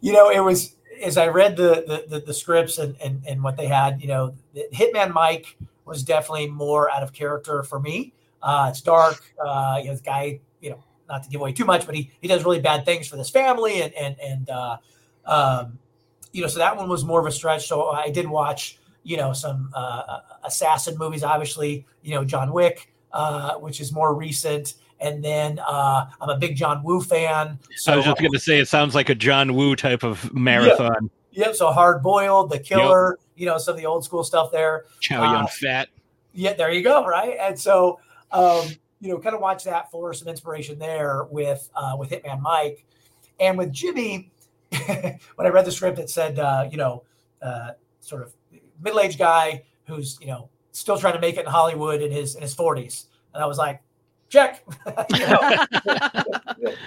[0.00, 3.42] you know, it was as I read the the, the, the scripts and, and and
[3.42, 4.00] what they had.
[4.02, 4.34] You know,
[4.72, 5.56] Hitman Mike
[5.90, 8.14] was definitely more out of character for me.
[8.42, 9.22] Uh, it's dark.
[9.44, 10.40] Uh, you know, the guy.
[10.62, 13.08] You know, not to give away too much, but he he does really bad things
[13.08, 14.48] for this family, and and and.
[14.48, 14.76] Uh,
[15.26, 15.78] um,
[16.32, 17.66] you know, so that one was more of a stretch.
[17.66, 22.92] So I did watch, you know, some uh, assassin movies, obviously, you know, John Wick,
[23.12, 24.74] uh, which is more recent.
[25.00, 27.58] And then uh, I'm a big John Woo fan.
[27.76, 30.32] So, I was just going to say, it sounds like a John Woo type of
[30.34, 31.10] marathon.
[31.32, 31.46] Yep.
[31.46, 33.20] yep so Hard Boiled, The Killer, yep.
[33.40, 34.84] You know, some of the old school stuff there.
[35.00, 35.88] Chow Yun uh, Fat.
[36.34, 37.06] Yeah, there you go.
[37.06, 37.38] Right.
[37.40, 37.98] And so,
[38.30, 38.68] um,
[39.00, 42.84] you know, kind of watch that for some inspiration there with uh, with Hitman Mike.
[43.40, 44.30] And with Jimmy,
[44.86, 47.04] when I read the script, it said, uh, you know,
[47.40, 48.34] uh, sort of
[48.82, 52.42] middle-aged guy who's, you know, still trying to make it in Hollywood in his in
[52.42, 53.06] his 40s.
[53.32, 53.80] And I was like,
[54.28, 54.62] check.
[54.84, 54.92] do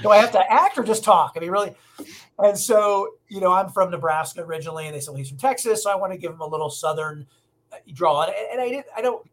[0.10, 1.34] I have to act or just talk?
[1.36, 1.74] I mean, really.
[2.40, 5.84] And so, you know, I'm from Nebraska originally, and they said well, he's from Texas,
[5.84, 7.28] so I want to give him a little southern
[7.72, 8.24] uh, draw.
[8.24, 8.88] And, and I didn't.
[8.96, 9.26] I don't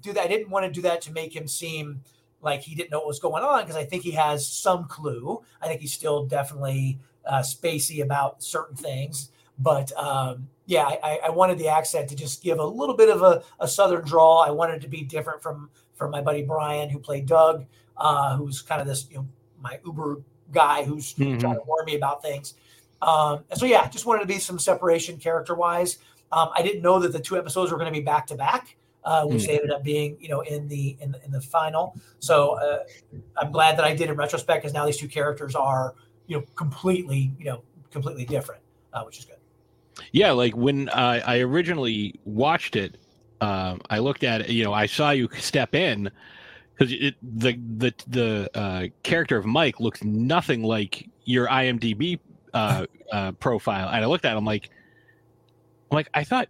[0.00, 0.24] do that.
[0.24, 2.02] I didn't want to do that to make him seem
[2.42, 5.42] like he didn't know what was going on because I think he has some clue.
[5.62, 9.30] I think he's still definitely uh, spacey about certain things.
[9.58, 13.22] But um, yeah, I, I wanted the accent to just give a little bit of
[13.22, 14.40] a, a southern drawl.
[14.40, 17.64] I wanted it to be different from from my buddy Brian, who played Doug,
[17.96, 19.26] uh, who's kind of this, you know,
[19.60, 20.20] my Uber
[20.52, 21.40] guy who's Mhm.
[21.40, 22.54] trying to warn me about things.
[23.02, 25.98] Um, and so yeah, just wanted to be some separation character wise.
[26.32, 28.76] Um, I didn't know that the two episodes were going to be back to back,
[29.04, 29.46] uh, which Mm.
[29.46, 31.94] they ended up being, you know, in the in the, in the final.
[32.18, 32.84] So uh,
[33.36, 35.94] I'm glad that I did in retrospect because now these two characters are,
[36.26, 39.36] you know, completely, you know, completely different, uh, which is good.
[40.12, 42.96] Yeah, like when uh, I originally watched it,
[43.40, 44.48] um, I looked at it.
[44.50, 46.10] You know, I saw you step in
[46.76, 52.18] because it the the the uh, character of Mike looks nothing like your IMDb
[52.52, 54.36] uh, uh, profile, and I looked at.
[54.36, 54.70] him like,
[55.90, 56.48] I'm like, I thought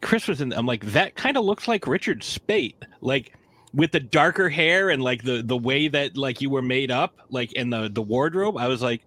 [0.00, 0.52] Chris was in.
[0.52, 3.34] I'm like, that kind of looks like Richard Speight, like
[3.74, 7.18] with the darker hair and like the the way that like you were made up,
[7.30, 8.56] like in the the wardrobe.
[8.56, 9.02] I was like,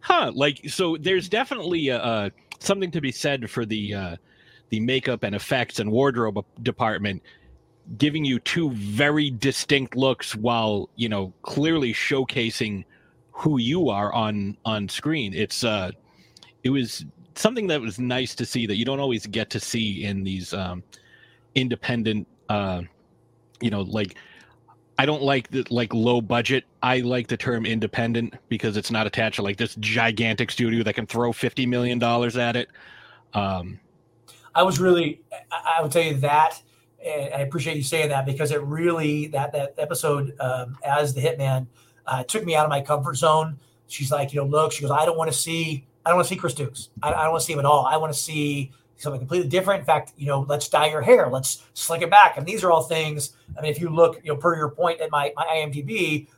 [0.00, 0.96] huh, like so.
[0.96, 4.16] There's definitely a something to be said for the uh,
[4.70, 7.22] the makeup and effects and wardrobe department
[7.98, 12.84] giving you two very distinct looks while you know clearly showcasing
[13.32, 15.90] who you are on on screen it's uh
[16.62, 20.04] it was something that was nice to see that you don't always get to see
[20.04, 20.82] in these um
[21.54, 22.82] independent uh
[23.60, 24.16] you know like
[24.98, 26.64] I don't like the like low budget.
[26.82, 30.92] I like the term independent because it's not attached to like this gigantic studio that
[30.92, 32.68] can throw fifty million dollars at it.
[33.32, 33.80] Um,
[34.54, 36.60] I was really, I would tell you that,
[37.04, 41.20] and I appreciate you saying that because it really that that episode um, as the
[41.20, 41.66] hitman
[42.06, 43.58] uh, took me out of my comfort zone.
[43.86, 46.28] She's like, you know, look, she goes, I don't want to see, I don't want
[46.28, 46.90] to see Chris Dukes.
[47.02, 47.86] I, I don't want to see him at all.
[47.86, 49.80] I want to see something completely different.
[49.80, 52.36] In fact, you know, let's dye your hair, let's slick it back.
[52.36, 53.32] And these are all things.
[53.58, 56.28] I mean, if you look, you know, per your point at my my IMDb,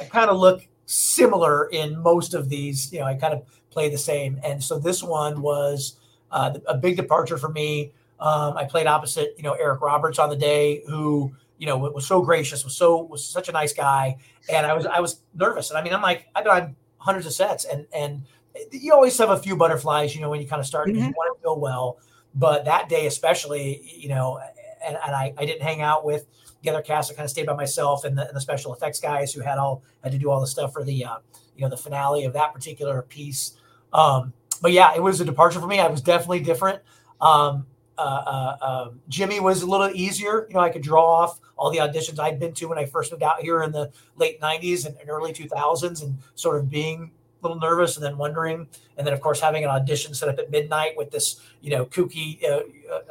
[0.00, 2.92] I kind of look similar in most of these.
[2.92, 4.40] You know, I kind of play the same.
[4.42, 5.96] And so this one was
[6.30, 7.92] uh, a big departure for me.
[8.20, 12.06] Um, I played opposite, you know, Eric Roberts on the day, who you know was
[12.06, 14.16] so gracious, was so was such a nice guy,
[14.52, 15.70] and I was I was nervous.
[15.70, 18.24] And I mean, I'm like I've done hundreds of sets, and and
[18.72, 21.14] you always have a few butterflies, you know, when you kind of start, because you
[21.16, 21.98] want to feel well.
[22.34, 24.40] But that day, especially, you know,
[24.84, 26.26] and, and I, I didn't hang out with
[26.62, 27.10] the other cast.
[27.10, 29.58] I kind of stayed by myself and the, and the special effects guys who had
[29.58, 31.18] all had to do all the stuff for the, uh,
[31.56, 33.56] you know, the finale of that particular piece.
[33.92, 35.80] Um, but yeah, it was a departure for me.
[35.80, 36.80] I was definitely different.
[37.20, 37.66] Um,
[37.98, 40.46] uh, uh, um, Jimmy was a little easier.
[40.48, 43.10] You know, I could draw off all the auditions I'd been to when I first
[43.12, 47.10] moved out here in the late '90s and, and early 2000s, and sort of being
[47.42, 50.38] a little nervous and then wondering, and then of course having an audition set up
[50.38, 52.62] at midnight with this, you know, kooky uh,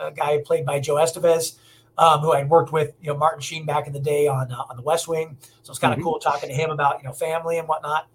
[0.01, 1.55] uh, guy played by Joe Estevez,
[1.97, 4.63] um, who I'd worked with, you know, Martin Sheen back in the day on uh,
[4.69, 5.37] on The West Wing.
[5.63, 6.03] So it's kind of Mhm.
[6.03, 8.07] cool talking to him about you know family and whatnot.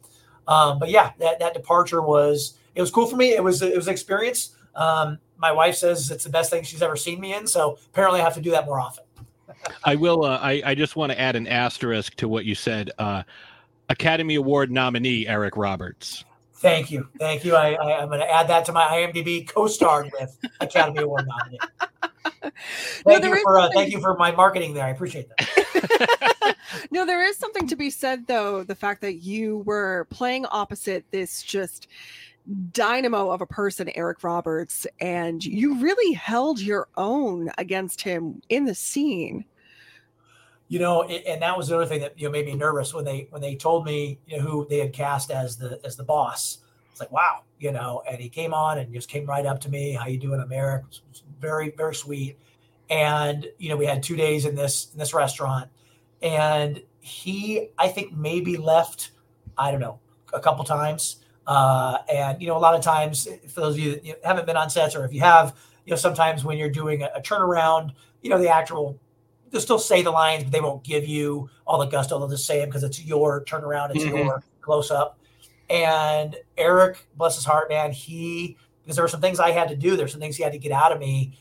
[0.49, 3.31] Um, but yeah, that that departure was it was cool for me.
[3.35, 4.57] It was it was an experience.
[4.75, 8.21] Um, my wife says it's the best thing she's ever seen me in, so apparently
[8.21, 9.05] I have to do that more often.
[9.85, 10.25] I will.
[10.25, 12.91] Uh, I I just want to add an asterisk to what you said.
[12.99, 13.23] Uh,
[13.89, 16.25] Academy Award nominee Eric Roberts.
[16.55, 17.57] Thank you, thank you.
[17.57, 21.59] I, I I'm going to add that to my IMDb co-starred with Academy Award nominee.
[23.05, 24.85] Thank there you for uh, thank you for my marketing there.
[24.85, 26.57] I appreciate that.
[26.91, 31.05] no, there is something to be said though, the fact that you were playing opposite
[31.11, 31.89] this just
[32.73, 38.65] dynamo of a person, Eric Roberts, and you really held your own against him in
[38.65, 39.45] the scene.
[40.69, 43.05] You know, and that was the other thing that you know made me nervous when
[43.05, 46.05] they when they told me you know who they had cast as the as the
[46.05, 46.59] boss.
[46.91, 48.03] It's like wow, you know.
[48.09, 49.93] And he came on and just came right up to me.
[49.93, 50.85] How you doing, Eric?
[51.41, 52.39] Very very sweet.
[52.89, 55.69] And you know, we had two days in this in this restaurant,
[56.23, 59.11] and he I think maybe left.
[59.59, 60.01] I don't know
[60.33, 61.22] a couple times.
[61.47, 64.19] Uh, and you know, a lot of times, for those of you that you know,
[64.25, 67.11] haven't been on sets, or if you have, you know, sometimes when you're doing a,
[67.17, 68.99] a turnaround, you know, the actor will
[69.51, 72.19] they'll still say the lines, but they won't give you all the gusto.
[72.19, 74.09] They'll just say them because it's your turnaround, it's Mhm.
[74.17, 75.19] your close up.
[75.69, 79.77] And Eric, bless his heart, man, he because there were some things I had to
[79.77, 79.97] do.
[79.97, 81.39] There's some things he had to get out of me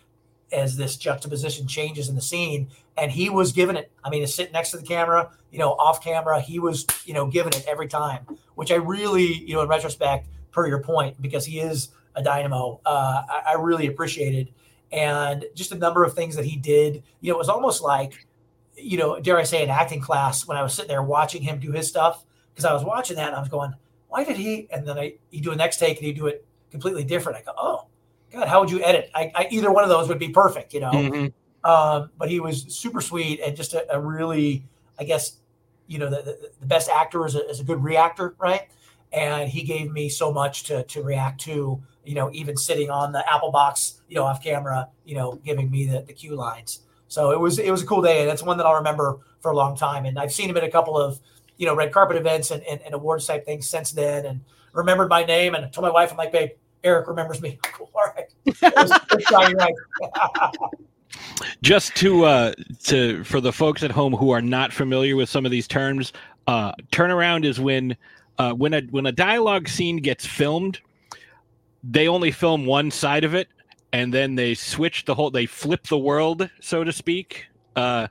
[0.52, 2.70] as this juxtaposition changes in the scene.
[3.02, 3.92] And he was giving it.
[4.04, 7.14] I mean, to sit next to the camera, you know, off camera, he was, you
[7.14, 11.20] know, giving it every time, which I really, you know, in retrospect, per your point,
[11.22, 14.54] because he is a dynamo, uh, I, I really appreciated.
[14.92, 18.28] And just a number of things that he did, you know, it was almost like,
[18.76, 21.60] you know, dare I say, an acting class when I was sitting there watching him
[21.60, 22.24] do his stuff.
[22.54, 23.74] Because I was watching that and I was going,
[24.10, 24.68] why did he?
[24.72, 27.40] And then I, he do a next take and he do it completely different.
[27.40, 27.88] I go, oh,
[28.32, 29.10] God, how would you edit?
[29.16, 30.92] I, I either one of those would be perfect, you know.
[30.92, 31.34] Mhm.
[31.64, 34.66] Um, but he was super sweet and just a, a really,
[35.00, 35.38] I guess,
[35.88, 38.68] you know, the, the, best actor is a, is a good reactor, right?
[39.12, 43.12] And he gave me so much to to react to you know, even sitting on
[43.12, 46.80] the Apple box, you know, off camera, you know, giving me the, the cue lines.
[47.08, 49.52] So it was it was a cool day, and it's one that I'll remember for
[49.52, 50.06] a long time.
[50.06, 51.20] And I've seen him at a couple of
[51.58, 54.42] you know red carpet events and, and, and awards type things since then, and
[54.74, 55.54] remembered my name.
[55.54, 56.52] And I told my wife, I'm like, babe,
[56.84, 57.60] Eric remembers me.
[57.74, 58.28] Cool, all right.
[61.62, 65.46] Just to uh, to for the folks at home who are not familiar with some
[65.46, 66.14] of these terms,
[66.48, 67.98] uh, turnaround is when
[68.38, 70.80] uh, when a when a dialogue scene gets filmed,
[71.84, 73.48] they only film one side of it
[73.94, 78.08] and then they switch the whole they flip the world so to speak uh,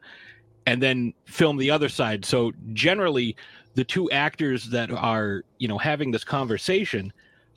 [0.67, 2.25] and then film the other side.
[2.25, 3.37] So generally
[3.75, 7.13] the two actors that are you know having this conversation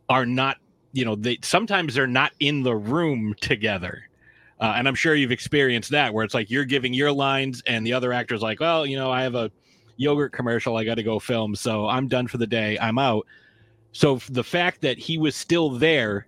[0.10, 0.58] are not
[0.94, 4.08] you know they sometimes they're not in the room together
[4.60, 7.86] uh, and i'm sure you've experienced that where it's like you're giving your lines and
[7.86, 9.52] the other actor's like well you know i have a
[9.98, 13.26] yogurt commercial i got to go film so i'm done for the day i'm out
[13.92, 16.28] so the fact that he was still there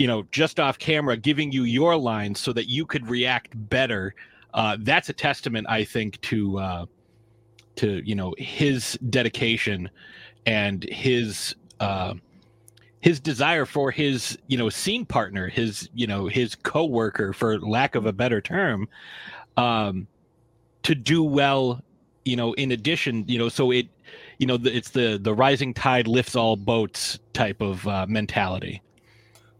[0.00, 4.14] you know, just off camera, giving you your lines so that you could react better.
[4.54, 6.86] Uh, that's a testament, I think, to uh,
[7.76, 9.90] to you know his dedication
[10.46, 12.14] and his uh,
[13.00, 17.94] his desire for his you know scene partner, his you know his co-worker, for lack
[17.94, 18.88] of a better term,
[19.56, 20.06] um,
[20.82, 21.82] to do well.
[22.24, 23.88] You know, in addition, you know, so it,
[24.38, 28.82] you know, it's the the rising tide lifts all boats type of uh, mentality.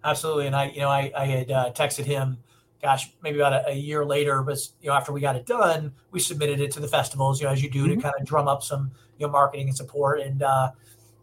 [0.04, 0.46] Absolutely.
[0.46, 2.38] And I, you know, I, I had uh, texted him,
[2.82, 5.92] gosh, maybe about a, a, year later, but you know, after we got it done,
[6.10, 7.96] we submitted it to the festivals, you know, as you do mm-hmm.
[7.96, 10.20] to kind of drum up some, you know, marketing and support.
[10.20, 10.70] And, uh,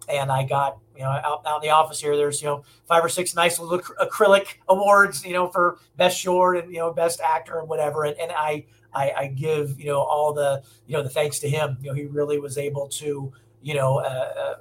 [0.10, 3.06] and I got, you know, out, out in the office here, there's, you know, five
[3.06, 7.22] or six nice little acrylic awards, you know, for best short and, you know, best
[7.22, 8.06] actor and whatever.
[8.06, 11.50] And, and I, I, I give, you know, all the, you know, the thanks to
[11.50, 13.32] him, you know, he really was able to,
[13.62, 14.56] you know, uh, uh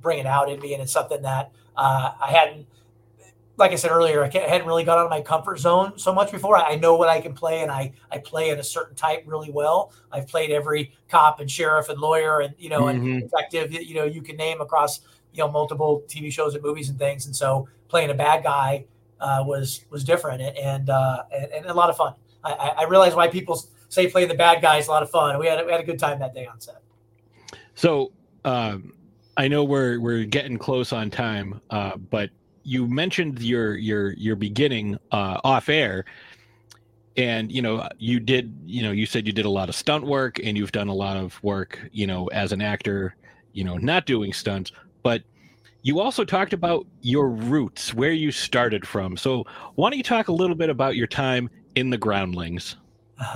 [0.00, 0.72] bring it out in me.
[0.72, 2.66] And it's something that uh, I hadn't,
[3.58, 6.32] like I said earlier, I, hadn't really got out of my comfort zone so much
[6.32, 6.56] before.
[6.56, 9.50] I know what I can play, and I I play in a certain type really
[9.50, 9.92] well.
[10.10, 13.06] I've played every cop and sheriff and lawyer and you know mm-hmm.
[13.06, 15.00] and detective you know you can name across
[15.32, 17.26] you know multiple TV shows and movies and things.
[17.26, 18.84] And so playing a bad guy
[19.20, 22.14] uh, was was different and uh, and, and a lot of fun.
[22.44, 25.38] I, I realize why people say playing the bad guy is a lot of fun.
[25.38, 26.82] We had we had a good time that day on set.
[27.74, 28.12] So.
[28.44, 28.94] Um,
[29.36, 32.30] I know we're we're getting close on time, uh, but
[32.64, 36.04] you mentioned your your your beginning uh, off air
[37.16, 40.04] and you know you did you know you said you did a lot of stunt
[40.04, 43.14] work and you've done a lot of work you know as an actor
[43.52, 45.22] you know not doing stunts but
[45.82, 50.28] you also talked about your roots where you started from so why don't you talk
[50.28, 52.76] a little bit about your time in the groundlings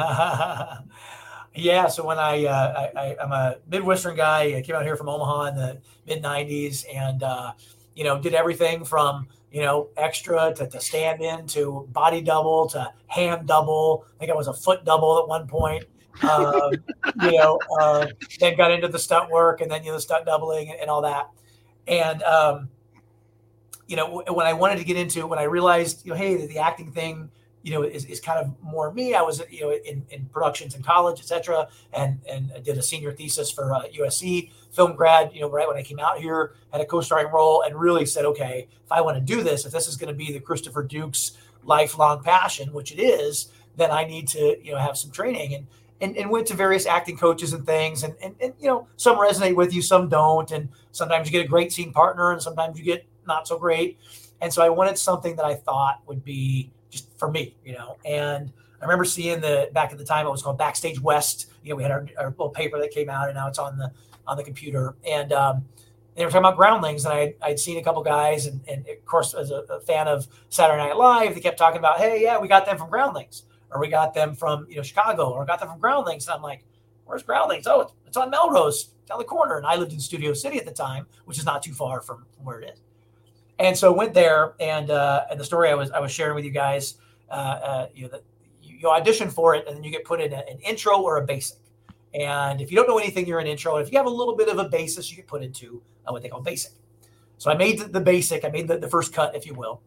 [1.54, 5.08] yeah so when I, uh, I i'm a midwestern guy i came out here from
[5.08, 7.52] omaha in the mid 90s and uh,
[7.96, 12.68] you know, did everything from, you know, extra to, to stand in to body double
[12.68, 14.04] to hand double.
[14.14, 15.84] I think I was a foot double at one point.
[16.22, 16.72] Um,
[17.22, 18.06] you know, uh,
[18.38, 20.90] then got into the stunt work and then, you know, the stunt doubling and, and
[20.90, 21.30] all that.
[21.86, 22.68] And, um,
[23.86, 26.36] you know, when I wanted to get into, it, when I realized, you know, hey,
[26.36, 27.30] the, the acting thing
[27.66, 29.16] you know, is, is kind of more me.
[29.16, 32.82] I was, you know, in, in productions in college, etc., and and I did a
[32.82, 35.32] senior thesis for uh, USC film grad.
[35.34, 38.24] You know, right when I came out here, had a co-starring role, and really said,
[38.24, 40.84] okay, if I want to do this, if this is going to be the Christopher
[40.84, 45.54] Dukes lifelong passion, which it is, then I need to, you know, have some training
[45.54, 45.66] and.
[45.98, 49.16] And, and went to various acting coaches and things and, and, and you know some
[49.16, 52.78] resonate with you some don't and sometimes you get a great scene partner and sometimes
[52.78, 53.98] you get not so great
[54.42, 57.96] and so i wanted something that i thought would be just for me, you know.
[58.04, 61.50] And I remember seeing the back at the time it was called Backstage West.
[61.62, 63.78] You know, we had our, our little paper that came out, and now it's on
[63.78, 63.92] the
[64.26, 64.96] on the computer.
[65.08, 65.64] And um,
[66.14, 69.04] they were talking about groundlings, and I, I'd seen a couple guys, and, and of
[69.04, 72.38] course, as a, a, fan of Saturday Night Live, they kept talking about, hey, yeah,
[72.38, 75.60] we got them from groundlings, or we got them from you know Chicago, or got
[75.60, 76.26] them from groundlings.
[76.26, 76.64] And I'm like,
[77.04, 77.66] where's groundlings?
[77.66, 79.58] Oh, it's, on Melrose down the corner.
[79.58, 82.24] And I lived in Studio City at the time, which is not too far from,
[82.34, 82.80] from where it is.
[83.58, 86.44] And so went there, and uh, and the story I was I was sharing with
[86.44, 86.96] you guys
[87.30, 88.22] uh, uh, you know, the,
[88.62, 91.18] you, you, audition for it, and then you get put in a, an intro or
[91.18, 91.58] a basic.
[92.14, 93.76] And if you don't know anything, you're an intro.
[93.76, 96.12] And if you have a little bit of a basis, you get put into uh,
[96.12, 96.72] what they call basic.
[97.38, 98.44] So I made the, the basic.
[98.44, 99.82] I made the, the, first cut, if you will.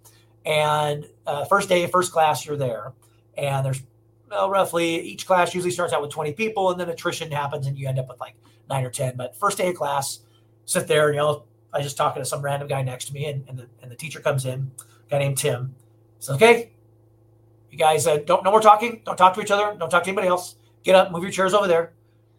[0.45, 2.93] And uh, first day, first class, you're there,
[3.37, 3.81] and there's
[4.29, 7.77] well, roughly each class usually starts out with 20 people, and then attrition happens, and
[7.77, 8.35] you end up with like
[8.69, 9.15] nine or 10.
[9.17, 10.19] But first day of class,
[10.65, 13.43] sit there, and know, I just talking to some random guy next to me, and,
[13.47, 14.71] and, the, and the teacher comes in,
[15.09, 15.73] guy named Tim.
[16.19, 16.71] Says, okay,
[17.71, 19.01] you guys uh, don't no more talking.
[19.05, 19.75] Don't talk to each other.
[19.77, 20.55] Don't talk to anybody else.
[20.83, 21.93] Get up, move your chairs over there,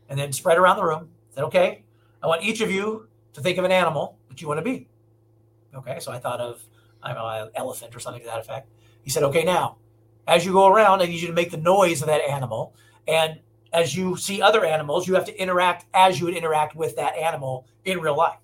[0.08, 1.08] and then spread around the room.
[1.34, 1.82] Said, okay,
[2.22, 4.88] I want each of you to think of an animal that you want to be.
[5.74, 6.62] Okay, so I thought of
[7.02, 8.68] I don't know, an elephant or something to that effect.
[9.02, 9.76] He said, okay, now,
[10.30, 12.72] as you go around, I need you to make the noise of that animal.
[13.08, 13.40] And
[13.72, 17.16] as you see other animals, you have to interact as you would interact with that
[17.16, 18.38] animal in real life.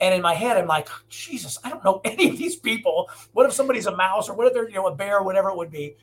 [0.00, 3.08] And in my head, I'm like, Jesus, I don't know any of these people.
[3.32, 5.48] What if somebody's a mouse or what if they're, you know, a bear, or whatever
[5.50, 5.94] it would be.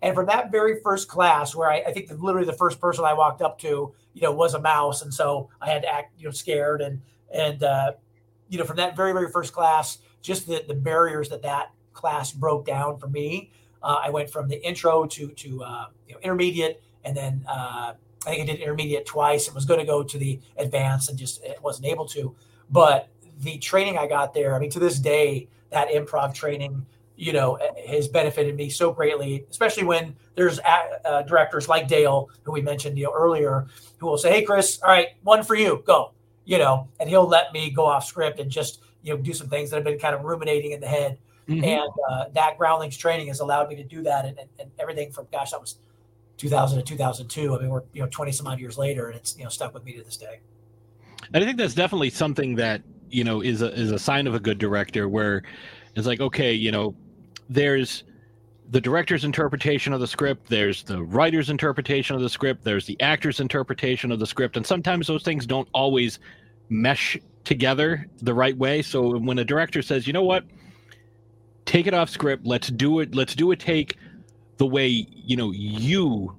[0.00, 3.04] And from that very first class, where I, I think that literally the first person
[3.04, 6.18] I walked up to, you know, was a mouse, and so I had to act,
[6.18, 7.02] you know, scared, and
[7.32, 7.92] and uh,
[8.48, 12.32] you know, from that very very first class, just the the barriers that that class
[12.32, 13.52] broke down for me.
[13.82, 17.94] Uh, I went from the intro to to uh, you know, intermediate, and then uh,
[18.26, 21.18] I think I did intermediate twice, and was going to go to the advanced, and
[21.18, 22.34] just it wasn't able to.
[22.70, 23.08] But
[23.40, 27.58] the training I got there, I mean, to this day, that improv training you know,
[27.88, 30.58] has benefited me so greatly, especially when there's
[31.04, 33.66] uh, directors like Dale, who we mentioned you know, earlier,
[33.98, 36.12] who will say, "Hey, Chris, all right, one for you, go,"
[36.44, 39.48] you know, and he'll let me go off script and just you know do some
[39.48, 41.18] things that have been kind of ruminating in the head.
[41.48, 41.64] Mm-hmm.
[41.64, 45.10] And uh, that Groundlings training has allowed me to do that, and, and, and everything
[45.10, 45.78] from gosh, that was
[46.36, 47.54] 2000 to 2002.
[47.54, 49.74] I mean, we're you know 20 some odd years later, and it's you know stuck
[49.74, 50.40] with me to this day.
[51.32, 54.34] And I think that's definitely something that you know is a is a sign of
[54.34, 55.42] a good director, where
[55.94, 56.94] it's like, okay, you know,
[57.48, 58.04] there's
[58.70, 62.98] the director's interpretation of the script, there's the writer's interpretation of the script, there's the
[63.00, 66.20] actor's interpretation of the script, and sometimes those things don't always
[66.70, 68.80] mesh together the right way.
[68.80, 70.44] So when a director says, "You know what?
[71.64, 72.46] Take it off script.
[72.46, 73.14] Let's do it.
[73.14, 73.96] Let's do a take
[74.58, 76.36] the way you know you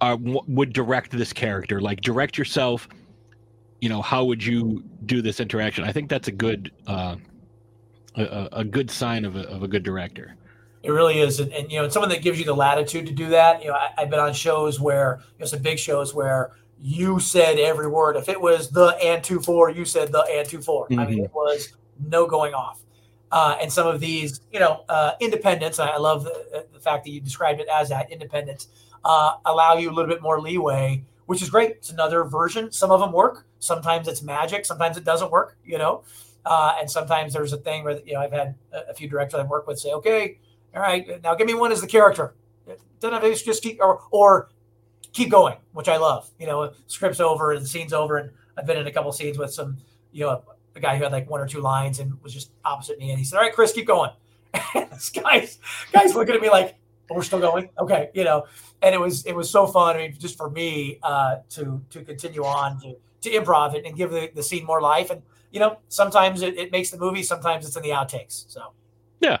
[0.00, 1.80] are, w- would direct this character.
[1.80, 2.88] Like direct yourself.
[3.80, 5.84] You know, how would you do this interaction?
[5.84, 7.16] I think that's a good uh,
[8.16, 10.36] a, a good sign of a, of a good director.
[10.82, 13.28] It really is, and, and, you know, someone that gives you the latitude to do
[13.30, 13.62] that.
[13.62, 17.18] You know, I, have been on shows where you know some big shows where you
[17.18, 18.16] said every word.
[18.16, 21.00] If it was the and two four, you said the and two 4 mm-hmm.
[21.00, 21.24] I mean, mm-hmm.
[21.24, 21.72] it was
[22.06, 22.80] no going off.
[23.34, 25.80] Uh, and some of these, you know, uh, independents.
[25.80, 28.68] I love the, the, fact that you described it as that independence
[29.04, 31.72] uh, allow you a little bit more leeway, which is great.
[31.72, 32.70] It's another version.
[32.70, 33.46] Some of them work.
[33.58, 34.64] Sometimes it's magic.
[34.64, 35.56] Sometimes it doesn't work.
[35.64, 36.04] You know,
[36.46, 39.48] uh, and sometimes there's a thing where you know I've had a, few directors I've
[39.48, 40.38] worked with say, okay
[40.74, 42.34] all right, now give me one as the character.
[43.00, 44.50] Don't have just keep or or
[45.12, 46.30] keep going, which I love.
[46.38, 49.52] You know, script's over and scene's over, and I've been in a couple scenes with
[49.52, 49.76] some,
[50.10, 50.42] you know,
[50.76, 53.18] a, guy who had like one or two lines and was just opposite me, and
[53.18, 54.10] he said, "All right, Chris, keep going."
[54.74, 55.58] And this guy's
[55.92, 56.76] guys looking at me like,
[57.10, 58.46] oh, "We're still going, okay," you know.
[58.82, 59.96] And it was it was so fun.
[59.96, 63.96] I mean, just for me uh, to to continue on to to improv it and
[63.96, 65.22] give the, the scene more life, and
[65.54, 68.44] you know, sometimes it, it makes the movie, sometimes it's in the outtakes.
[68.48, 68.72] So,
[69.20, 69.38] yeah,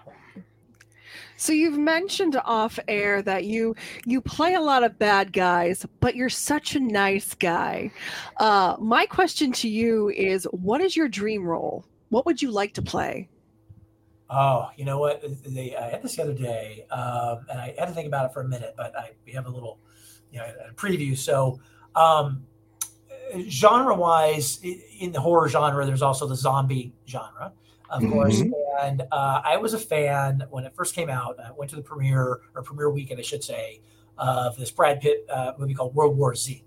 [1.36, 3.74] so you've mentioned off air that you
[4.04, 7.90] you play a lot of bad guys, but you're such a nice guy.
[8.38, 11.84] Uh, my question to you is, what is your dream role?
[12.10, 13.28] What would you like to play?
[14.30, 15.22] Oh, you know what?
[15.44, 18.32] They, I had this the other day, um, and I had to think about it
[18.32, 18.74] for a minute.
[18.76, 19.78] But I, we have a little,
[20.32, 21.16] you know, a preview.
[21.16, 21.60] So,
[21.94, 22.44] um,
[23.48, 24.60] genre-wise,
[24.98, 27.52] in the horror genre, there's also the zombie genre
[27.94, 28.12] of mm-hmm.
[28.12, 28.42] course.
[28.82, 31.38] And uh, I was a fan when it first came out.
[31.38, 33.80] I went to the premiere or premiere weekend, I should say,
[34.18, 36.64] of this Brad Pitt uh, movie called World War Z.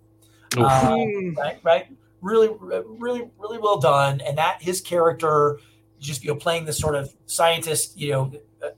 [0.56, 0.96] Uh,
[1.38, 1.88] right, right,
[2.22, 4.22] really, really, really well done.
[4.22, 5.60] And that his character,
[6.00, 8.32] just you know, playing this sort of scientist, you know,
[8.64, 8.70] uh,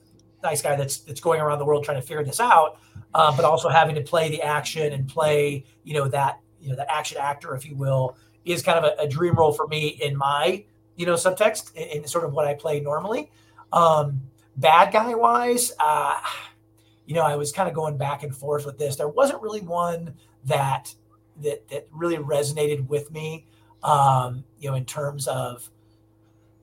[0.43, 2.79] nice guy that's that's going around the world trying to figure this out,
[3.13, 6.75] uh, but also having to play the action and play, you know, that you know
[6.75, 9.99] that action actor, if you will, is kind of a, a dream role for me
[10.01, 10.65] in my
[10.99, 13.31] you know, subtext in, in sort of what I play normally.
[13.71, 14.21] Um,
[14.57, 16.19] bad guy wise, uh,
[17.05, 18.97] you know, I was kind of going back and forth with this.
[18.97, 20.93] There wasn't really one that
[21.37, 23.47] that that really resonated with me.
[23.81, 25.69] Um, you know, in terms of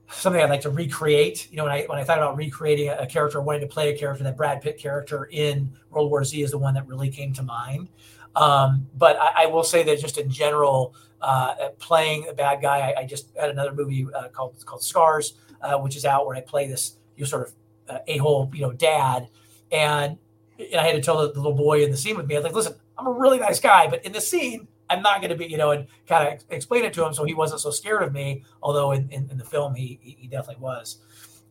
[0.09, 1.51] something I'd like to recreate.
[1.51, 3.95] You know, when I when I thought about recreating a, a character, wanting to play
[3.95, 7.09] a character, that Brad Pitt character in World War Z is the one that really
[7.09, 7.89] came to mind.
[8.37, 12.93] Um, but I, I, will say that just in general, uh, playing a bad guy,
[12.93, 16.37] I, I just had another movie uh, called called Scars, uh, which is out where
[16.37, 17.55] I play this you know, sort of
[17.89, 19.29] uh, a hole you know dad,
[19.73, 20.19] and
[20.59, 22.39] and I had to tell the, the, little boy in the scene with me, I
[22.39, 25.31] was like, listen, I'm a really nice guy, but in the scene, I'm not going
[25.31, 27.71] to be, you know, and kind of explain it to him so he wasn't so
[27.71, 28.45] scared of me.
[28.63, 30.99] Although in, in, in the film, he, he definitely was.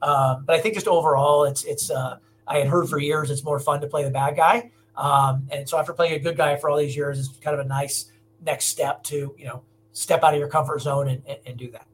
[0.01, 2.17] Um, but I think just overall, it's, it's, uh,
[2.47, 4.71] I had heard for years it's more fun to play the bad guy.
[4.97, 7.65] Um, and so after playing a good guy for all these years, it's kind of
[7.65, 8.11] a nice
[8.45, 11.71] next step to you know step out of your comfort zone and, and, and do
[11.71, 11.87] that.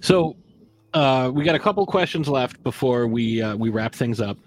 [0.00, 0.36] So
[0.92, 4.38] uh, we got a couple questions left before we uh, we wrap things up.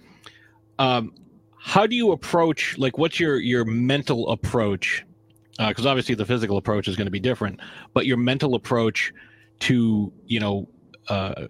[0.80, 1.14] Um,
[1.58, 5.04] how do you approach like what's your your mental approach?
[5.58, 7.60] Because uh, obviously the physical approach is going to be different,
[7.94, 9.12] but your mental approach
[9.60, 10.68] to you know
[11.10, 11.48] uh,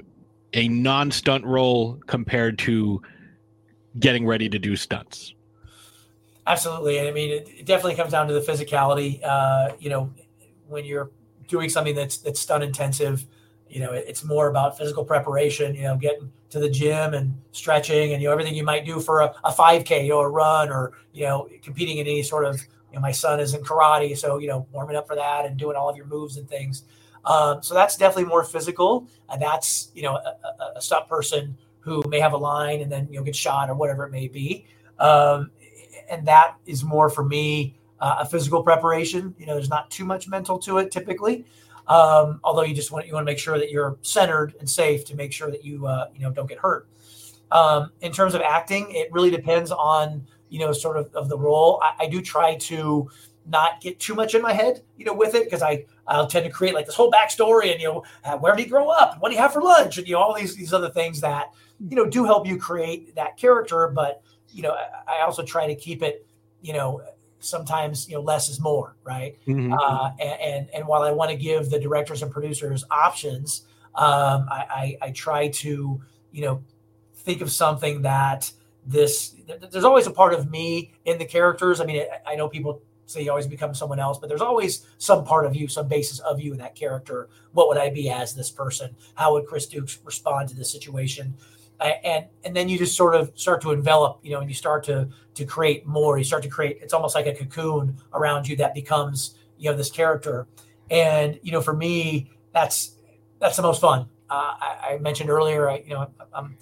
[0.54, 3.02] a non-stunt role compared to
[4.00, 5.34] getting ready to do stunts?
[6.48, 7.02] Absolutely.
[7.06, 9.20] I mean, it, it definitely comes down to the physicality.
[9.24, 10.14] Uh, you know,
[10.68, 11.12] when you're
[11.50, 13.26] doing something that's that's stunt intensive,
[13.70, 15.76] you know, it, it's more about physical preparation.
[15.76, 19.02] You know, getting to the gym and stretching, and you know everything you might do
[19.02, 22.46] for a, a 5K, you know, a run, or you know, competing in any sort
[22.46, 22.62] of.
[22.92, 25.58] You know, my son is in karate, so you know, warming up for that and
[25.58, 26.86] doing all of your moves and things.
[27.26, 31.58] Um, so that's definitely more physical, and that's you know a, a, a stunt person
[31.82, 34.30] who may have a line and then you know get shot or whatever it may
[34.30, 34.66] be.
[35.00, 35.52] Um,
[36.10, 39.34] and that is more for me uh, a physical preparation.
[39.38, 41.46] You know, there's not too much mental to it typically.
[41.88, 45.06] Um, although you just want you want to make sure that you're centered and safe
[45.06, 46.88] to make sure that you uh, you know don't get hurt.
[47.52, 51.38] Um, in terms of acting, it really depends on you know sort of of the
[51.38, 51.82] role.
[51.82, 53.10] I, I do try to
[53.46, 56.46] not get too much in my head, you know, with it because I I'll tend
[56.46, 59.22] to create like this whole backstory and you know uh, where did he grow up,
[59.22, 61.54] what do you have for lunch, and you know all these these other things that
[61.90, 63.88] you know do help you create that character.
[63.88, 64.22] But
[64.52, 64.76] you know
[65.08, 66.26] I also try to keep it,
[66.62, 67.02] you know,
[67.40, 69.38] sometimes you know less is more, right?
[69.48, 69.76] Mhm.
[69.78, 73.64] Uh, and, and and while I want to give the directors and producers options,
[73.96, 76.64] um, I, I I try to you know
[77.16, 78.52] think of something that
[78.86, 81.82] this th- there's always a part of me in the characters.
[81.82, 84.86] I mean, I, I know people say you always become someone else, but there's always
[84.98, 87.30] some part of you, some basis of you in that character.
[87.54, 88.96] What would I be as this person?
[89.16, 91.34] How would Chris Dukes respond to this situation?
[91.80, 94.84] And and then you just sort of start to envelop, you know, and you start
[94.86, 96.18] to to create more.
[96.18, 96.80] You start to create.
[96.82, 100.48] It's almost like a cocoon around you that becomes, you know, this character.
[100.90, 102.96] And you know, for me, that's
[103.40, 104.08] that's the most fun.
[104.30, 106.58] Uh, I, I mentioned earlier, I, you know, I'm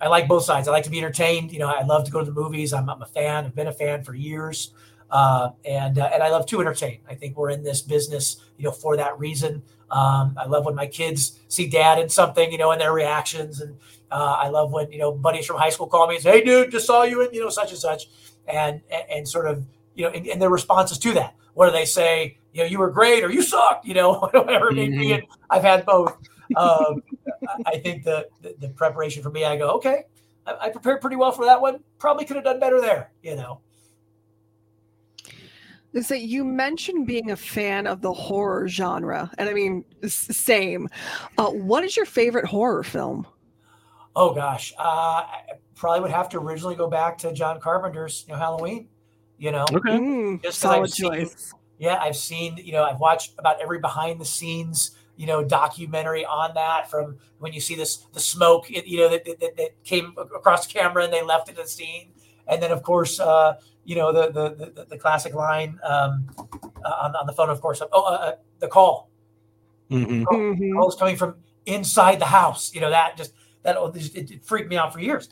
[0.00, 0.68] I like both sides.
[0.68, 1.52] I like to be entertained.
[1.52, 2.72] You know, I love to go to the movies.
[2.72, 3.44] I'm, I'm a fan.
[3.46, 4.72] I've been a fan for years,
[5.10, 7.00] uh, and uh, and I love to entertain.
[7.08, 9.62] I think we're in this business, you know, for that reason.
[9.90, 13.60] Um, I love when my kids see dad in something, you know, and their reactions,
[13.60, 13.76] and
[14.10, 16.44] uh, I love when you know buddies from high school call me and say, "Hey,
[16.44, 18.08] dude, just saw you in you know such and such,"
[18.46, 19.64] and and, and sort of
[19.94, 21.34] you know, and, and their responses to that.
[21.54, 24.74] Whether they say, you know, you were great or you sucked, you know, whatever it
[24.74, 25.12] may be.
[25.12, 26.16] And I've had both.
[26.56, 27.02] Um,
[27.66, 30.04] I think the, the the preparation for me, I go, okay,
[30.46, 31.80] I, I prepared pretty well for that one.
[31.98, 33.60] Probably could have done better there, you know.
[35.92, 40.88] Is that you mentioned being a fan of the horror genre, and I mean, same.
[41.36, 43.26] Uh, what is your favorite horror film?
[44.14, 45.26] Oh gosh, uh, I
[45.74, 48.88] probably would have to originally go back to John Carpenter's, you know, Halloween.
[49.38, 49.98] You know, Okay.
[49.98, 53.78] Mm, Just 'cause I've solid seen- yeah, I've seen, you know, I've watched about every
[53.78, 58.68] behind the scenes, you know, documentary on that from when you see this the smoke,
[58.68, 62.12] you know, that, that, that came across camera and they left it in the scene,
[62.46, 63.54] and then of course, uh,
[63.84, 66.26] you know, the the the, the classic line um,
[66.84, 69.08] uh, on, on the phone, of course, oh, uh, uh, the call,
[69.90, 70.24] Mhm.
[70.26, 70.74] Mhm.
[70.74, 72.74] calls coming from inside the house.
[72.74, 75.28] You know that just that oh, it, it freaked me out for years,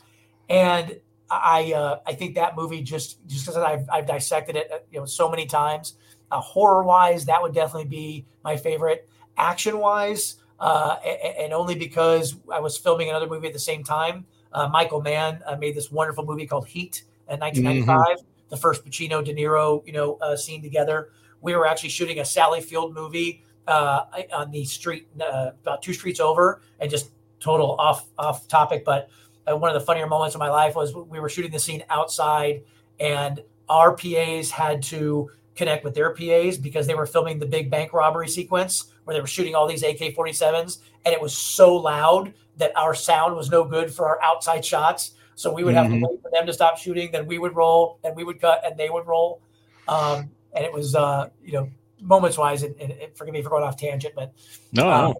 [0.49, 4.77] and I uh, I think that movie just just because I've I've dissected it uh,
[4.91, 5.95] you know so many times.
[6.31, 9.09] Uh, horror wise, that would definitely be my favorite.
[9.37, 13.57] Action wise, uh, a- a- and only because I was filming another movie at the
[13.59, 14.25] same time.
[14.53, 18.17] Uh, Michael Mann uh, made this wonderful movie called Heat in 1995,
[18.49, 21.09] the first Pacino De Niro you know uh, scene together.
[21.41, 25.93] We were actually shooting a Sally Field movie uh, on the street uh, about two
[25.93, 28.83] streets over, and just total off off topic.
[28.83, 29.09] But
[29.49, 31.83] uh, one of the funnier moments of my life was we were shooting the scene
[31.89, 32.63] outside,
[32.99, 37.69] and our PAs had to connect with their PAs because they were filming the big
[37.69, 41.75] bank robbery sequence where they were shooting all these AK 47s, and it was so
[41.75, 45.11] loud that our sound was no good for our outside shots.
[45.39, 46.01] So we would have Mhm.
[46.01, 48.61] to wait for them to stop shooting, then we would roll, then we would cut,
[48.65, 49.39] and they would roll.
[49.87, 51.69] Um, and it was, uh, you know,
[52.01, 54.33] moments wise, and, and, and forgive me for going off tangent, but
[54.73, 55.13] No, um,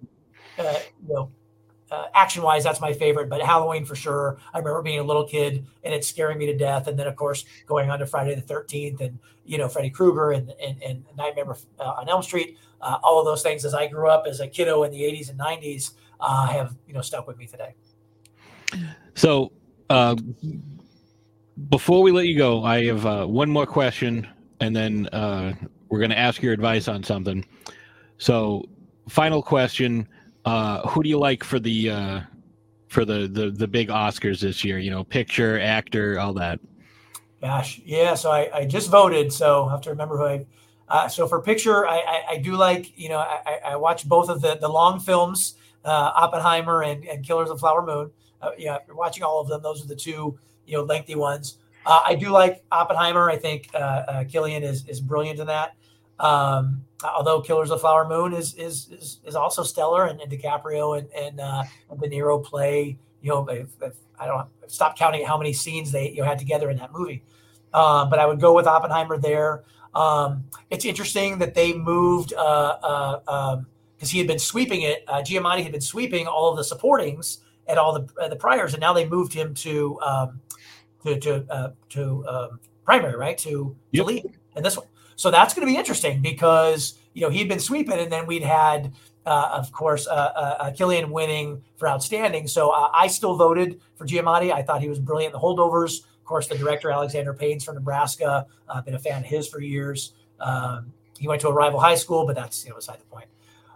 [0.57, 1.31] uh, you know,
[1.89, 3.29] uh, action wise, that's my favorite.
[3.29, 4.37] But Halloween for sure.
[4.53, 6.87] I remember being a little kid and it scaring me to death.
[6.87, 10.31] And then of course going on to Friday the Thirteenth and you know Freddy Krueger
[10.31, 12.57] and and, and Nightmare uh, on Elm Street.
[12.81, 15.29] Uh, all of those things as I grew up as a kiddo in the '80s
[15.29, 17.73] and '90s uh, have you know stuck with me today.
[19.15, 19.51] So,
[19.89, 20.15] uh,
[21.69, 24.27] before we let you go, I have uh, one more question,
[24.59, 25.53] and then uh,
[25.89, 27.45] we're going to ask your advice on something.
[28.17, 28.65] So,
[29.09, 30.07] final question:
[30.45, 32.21] uh, Who do you like for the uh,
[32.87, 34.79] for the, the the big Oscars this year?
[34.79, 36.59] You know, picture, actor, all that.
[37.41, 38.15] Gosh, yeah.
[38.15, 40.45] So I, I just voted, so I have to remember who I.
[40.87, 44.29] Uh, so for picture, I, I, I do like you know I, I- watch both
[44.29, 48.11] of the the long films, uh, Oppenheimer and, and Killers of Flower Moon.
[48.41, 49.61] Uh, yeah, watching all of them.
[49.61, 51.57] Those are the two you know lengthy ones.
[51.85, 53.29] Uh, I do like Oppenheimer.
[53.29, 55.75] I think uh, uh, Cillian is is brilliant in that.
[56.19, 60.31] Um, although Killers of the Flower Moon is is is, is also stellar, and, and
[60.31, 62.97] DiCaprio and and, uh, and De Niro play.
[63.21, 66.39] You know, if, if, I don't stop counting how many scenes they you know, had
[66.39, 67.23] together in that movie.
[67.73, 69.63] Uh, but I would go with Oppenheimer there.
[69.93, 73.67] Um, it's interesting that they moved because uh, uh, um,
[73.99, 75.03] he had been sweeping it.
[75.07, 77.39] Uh, Giamatti had been sweeping all of the supportings
[77.69, 80.41] and all the uh, the priors, and now they moved him to um,
[81.05, 83.37] to to uh, to um, primary, right?
[83.37, 84.05] To, yep.
[84.05, 84.87] to lead in this one.
[85.15, 88.43] So that's going to be interesting because you know he'd been sweeping, and then we'd
[88.43, 88.93] had,
[89.25, 92.47] uh, of course, uh, uh, Cillian winning for outstanding.
[92.47, 94.51] So uh, I still voted for Giamatti.
[94.51, 95.99] I thought he was brilliant the holdovers.
[95.99, 98.47] Of course, the director Alexander Payne's from Nebraska.
[98.67, 100.13] I've been a fan of his for years.
[100.39, 103.27] Um, he went to a rival high school, but that's you know beside the point.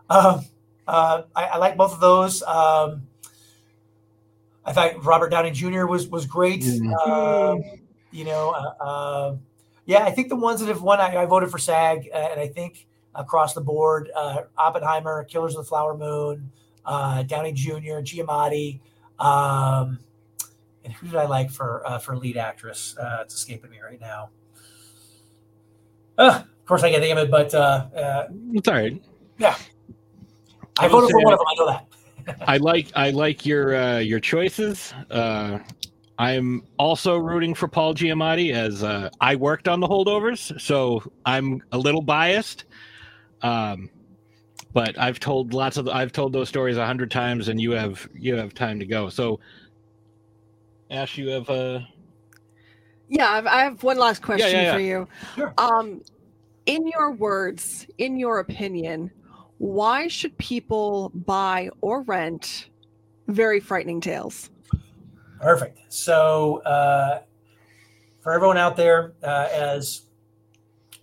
[0.09, 0.45] Um,
[0.87, 2.41] uh, I, I, like both of those.
[2.43, 3.07] Um,
[4.65, 5.85] I thought Robert Downey Jr.
[5.85, 6.61] was was great.
[6.61, 7.77] Mm-hmm.
[8.11, 9.35] you know, uh, uh,
[9.85, 12.39] yeah, I think the ones that have won, I, I voted for SAG, uh, and
[12.39, 16.51] I think across the board, uh, Oppenheimer, Killers of the Flower Moon,
[16.85, 18.79] uh, Downey Jr., Giamatti,
[19.19, 19.99] um,
[20.85, 22.95] and who did I like for for lead actress?
[23.21, 24.29] it's escaping me right now.
[26.17, 29.03] of course, I can't think of it, but it's all right.
[29.37, 29.57] Yeah,
[30.79, 31.47] I, I voted for one of them.
[31.49, 31.92] I know that.
[32.41, 34.93] I like I like your uh, your choices.
[35.09, 35.59] Uh,
[36.17, 41.61] I'm also rooting for Paul Giamatti as uh, I worked on the holdovers, so I'm
[41.71, 42.65] a little biased.
[43.41, 43.89] Um,
[44.73, 48.07] but I've told lots of I've told those stories a hundred times, and you have
[48.13, 49.09] you have time to go.
[49.09, 49.39] So,
[50.89, 51.79] Ash, you have uh
[53.09, 54.73] yeah, I've, I have one last question yeah, yeah, yeah.
[54.73, 55.07] for you.
[55.35, 55.53] Sure.
[55.57, 56.01] Um,
[56.65, 59.11] in your words, in your opinion,
[59.63, 62.67] why should people buy or rent
[63.29, 64.49] very frightening tales?
[65.39, 65.79] Perfect.
[65.87, 67.21] So, uh,
[68.19, 70.01] for everyone out there, uh, as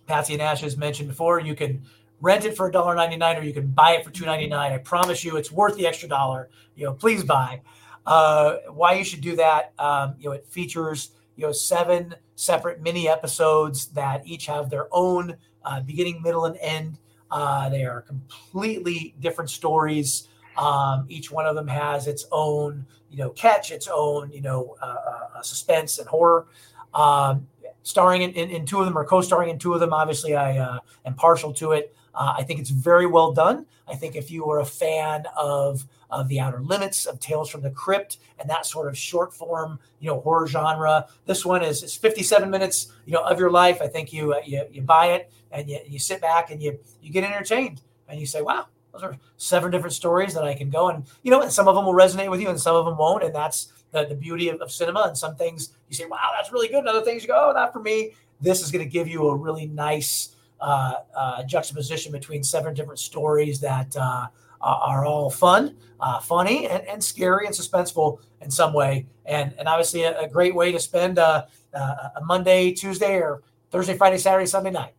[0.05, 1.81] Patsy and Ash has mentioned before, you can
[2.19, 4.53] rent it for $1.99 or you can buy it for $2.99.
[4.53, 6.47] I promise you it's worth the extra dollar.
[6.75, 7.61] You know, please buy.
[8.05, 12.79] Uh, why you should do that, um, you know, it features, you know, seven separate
[12.79, 15.35] mini episodes that each have their own
[15.65, 16.99] uh, beginning, middle, and end.
[17.31, 20.27] Uh, they are completely different stories.
[20.57, 24.75] Um, each one of them has its own, you know, catch, its own, you know,
[24.81, 24.95] uh,
[25.35, 26.47] uh, suspense and horror.
[26.93, 27.47] Um,
[27.83, 29.93] starring in, in, in, two of them or co-starring in two of them.
[29.93, 31.95] Obviously, I uh, am partial to it.
[32.13, 33.65] Uh, I think it's very well done.
[33.87, 37.61] I think if you are a fan of of the Outer Limits, of Tales from
[37.61, 41.83] the Crypt, and that sort of short form, you know, horror genre, this one is,
[41.83, 43.81] is 57 minutes, you know, of your life.
[43.81, 46.77] I think you uh, you, you buy it and you, you sit back and you
[47.01, 50.69] you get entertained and you say, wow, those are seven different stories that I can
[50.69, 52.85] go and you know, and some of them will resonate with you and some of
[52.85, 55.03] them won't, and that's the, the beauty of, of cinema.
[55.07, 56.79] And some things you say, wow, that's really good.
[56.79, 58.13] And other things you go, oh, not for me.
[58.39, 62.99] This is going to give you a really nice uh, uh, juxtaposition between seven different
[62.99, 64.27] stories that uh,
[64.61, 69.07] are all fun, uh, funny, and, and, scary and suspenseful in some way.
[69.25, 73.41] And and obviously a, a great way to spend uh, uh, a Monday, Tuesday, or
[73.71, 74.93] Thursday, Friday, Saturday, Sunday night.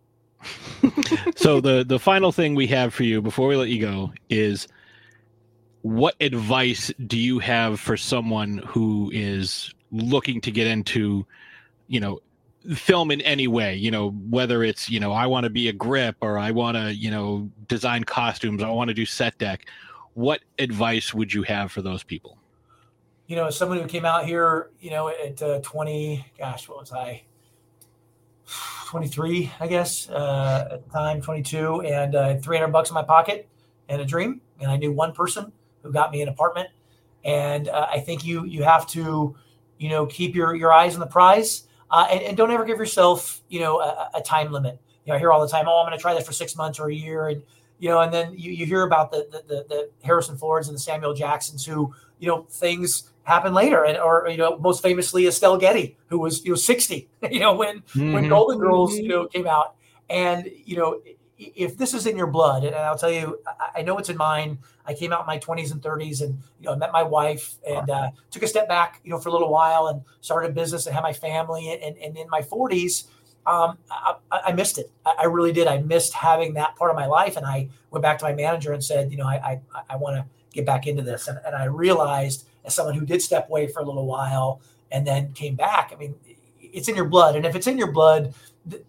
[1.37, 4.67] so the the final thing we have for you before we let you go is
[5.83, 11.27] what advice do you have for someone who is looking to get into
[11.87, 12.21] you know
[12.77, 15.73] film in any way you know whether it's you know i want to be a
[15.73, 19.67] grip or i want to you know design costumes i want to do set deck
[20.15, 22.39] what advice would you have for those people?
[23.27, 26.93] You know someone who came out here you know at uh, 20 gosh what was
[26.93, 27.23] i?
[28.87, 33.49] 23 i guess uh, at the time 22 and uh, 300 bucks in my pocket
[33.89, 35.51] and a dream and i knew one person
[35.83, 36.69] who got me an apartment
[37.25, 39.35] and uh, i think you you have to
[39.79, 42.79] you know keep your your eyes on the prize uh, and, and, don't ever give
[42.79, 44.81] yourself, you know, a, a, time limit.
[45.05, 46.57] You know, I hear all the time, oh, I'm going to try this for six
[46.57, 47.43] months or a year, and
[47.79, 50.75] you know, and then you, you hear about the, the, the the Harrison Fords and
[50.75, 55.27] the Samuel Jacksons who, you know, things happen later, and or you know, most famously
[55.27, 58.15] Estelle Getty, who was you know 60, you know, when mm-hmm.
[58.15, 59.77] when Golden Girls you know came out,
[60.09, 61.01] and you know,
[61.57, 63.41] if this is in your blood, and I'll tell you,
[63.75, 64.59] I know it's in mine.
[64.87, 67.89] I came out in my 20s and 30s, and you know, met my wife, and
[67.89, 70.87] uh, took a step back, you know, for a little while, and started a business,
[70.87, 73.05] and had my family, and, and in my 40s,
[73.47, 74.91] um, I, I, missed it.
[75.05, 75.67] I, I, really did.
[75.67, 78.73] I missed having that part of my life, and I went back to my manager
[78.73, 81.57] and said, you know, I I, I want to get back into this, and, and
[81.57, 84.61] I realized as someone who did step away for a little while
[84.93, 85.91] and then came back.
[85.93, 86.15] I mean,
[86.61, 88.33] it's in your blood, and if it's in your blood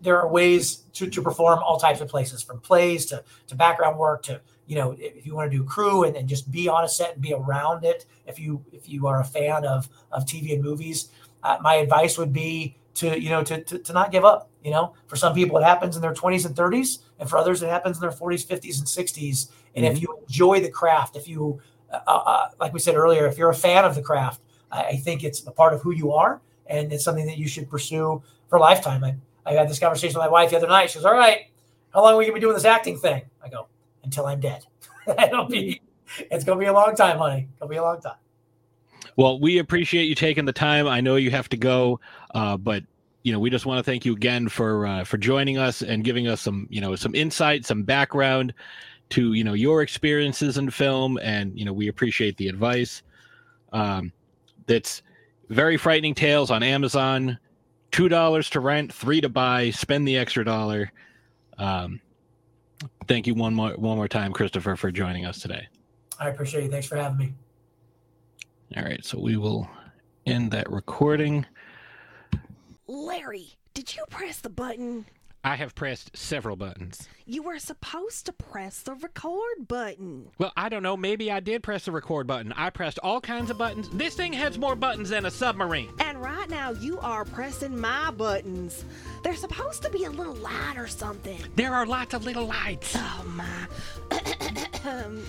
[0.01, 3.97] there are ways to, to perform all types of places from plays to, to background
[3.97, 6.83] work to you know if you want to do crew and, and just be on
[6.83, 10.25] a set and be around it if you if you are a fan of of
[10.25, 11.09] tv and movies
[11.43, 14.71] uh, my advice would be to you know to, to, to not give up you
[14.71, 14.93] know?
[15.07, 17.97] For some people it happens in their 20s and 30s and for others it happens
[17.97, 21.59] in their 40s 50s and 60s and if you enjoy the craft if you
[21.91, 24.39] uh, uh, like we said earlier if you're a fan of the craft
[24.71, 27.47] I, I think it's a part of who you are and it's something that you
[27.47, 29.03] should pursue for a lifetime.
[29.03, 29.15] I,
[29.45, 31.49] I had this conversation with my wife the other night she goes all right
[31.93, 33.67] how long are we gonna be doing this acting thing i go
[34.03, 34.65] until i'm dead
[35.07, 35.81] it'll be
[36.31, 38.15] it's gonna be a long time honey it'll be a long time
[39.15, 40.87] Well, we appreciate you taking the time.
[40.87, 41.99] I know you have to go,
[42.33, 42.83] uh, but
[43.23, 46.03] you know we just want to thank you again for uh, for joining us and
[46.03, 48.53] giving us some you know some insight, some background
[49.09, 53.03] to you know your experiences in film, and you know we appreciate the advice.
[53.71, 54.11] Um,
[54.65, 55.03] that's
[55.49, 57.37] very frightening tales on Amazon.
[57.93, 59.69] Two dollars to rent, three to buy.
[59.69, 60.91] Spend the extra dollar.
[61.59, 62.01] Um,
[63.07, 65.67] thank you one more one more time, Christopher, for joining us today.
[66.19, 67.33] i appreciate you thanks for having me
[68.75, 69.69] All right, so we will
[70.25, 71.45] end that recording.
[72.87, 75.05] Larry, did you press the button?
[75.43, 77.07] I have pressed several buttons.
[77.25, 80.27] You were supposed to press the record button.
[80.39, 80.97] Well, I don't know.
[80.97, 82.51] Maybe I did press the record button.
[82.51, 83.87] I pressed all kinds of buttons.
[83.93, 85.89] This thing has more buttons than a submarine.
[86.01, 88.83] And right now you are pressing my buttons.
[89.23, 91.39] They're supposed to be a little light or something.
[91.55, 92.93] There are lots of little lights.
[92.97, 93.67] Oh my.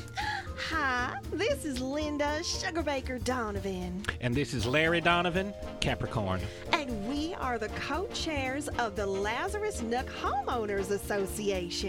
[0.70, 6.40] Hi, this is Linda Sugarbaker Donovan, And this is Larry Donovan, Capricorn.
[6.72, 11.84] and we are the co chairs of the Lazarus Nook Homeowners Association.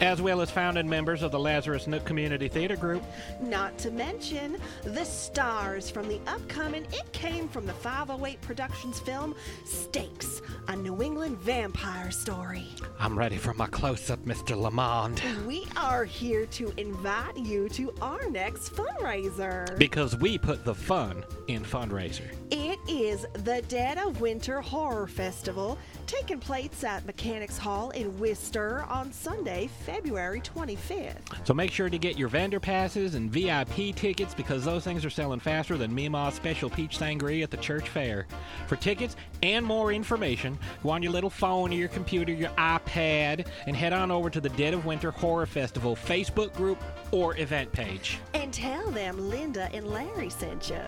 [0.00, 3.02] As well as founding members of the Lazarus Nook Community Theater Group.
[3.40, 9.34] Not to mention the stars from the upcoming It Came from the 508 Productions film
[9.64, 12.66] Stakes, a New England vampire story.
[12.98, 14.56] I'm ready for my close up, Mr.
[14.56, 15.22] Lamond.
[15.46, 19.78] We are here to invite you to our next fundraiser.
[19.78, 22.28] Because we put the fun in fundraiser.
[22.50, 28.84] It is the Dead of Winter Horror Festival taking place at Mechanics Hall in Worcester
[28.88, 31.46] on Sunday, February 25th.
[31.46, 35.10] So make sure to get your vendor passes and VIP tickets because those things are
[35.10, 38.26] selling faster than Mima's special peach sangria at the church fair.
[38.66, 43.46] For tickets and more information, go on your little phone or your computer, your iPad,
[43.66, 47.70] and head on over to the Dead of Winter Horror Festival Facebook group or event
[47.72, 48.18] page.
[48.34, 50.80] And tell them Linda and Larry sent you.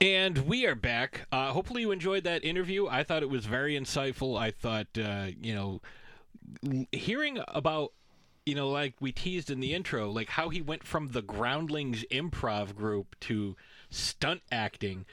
[0.00, 1.26] And we are back.
[1.30, 2.86] Uh, hopefully, you enjoyed that interview.
[2.88, 4.38] I thought it was very insightful.
[4.38, 5.80] I thought, uh, you know,
[6.92, 7.92] hearing about,
[8.44, 12.04] you know, like we teased in the intro, like how he went from the Groundlings
[12.10, 13.56] improv group to
[13.88, 15.06] stunt acting.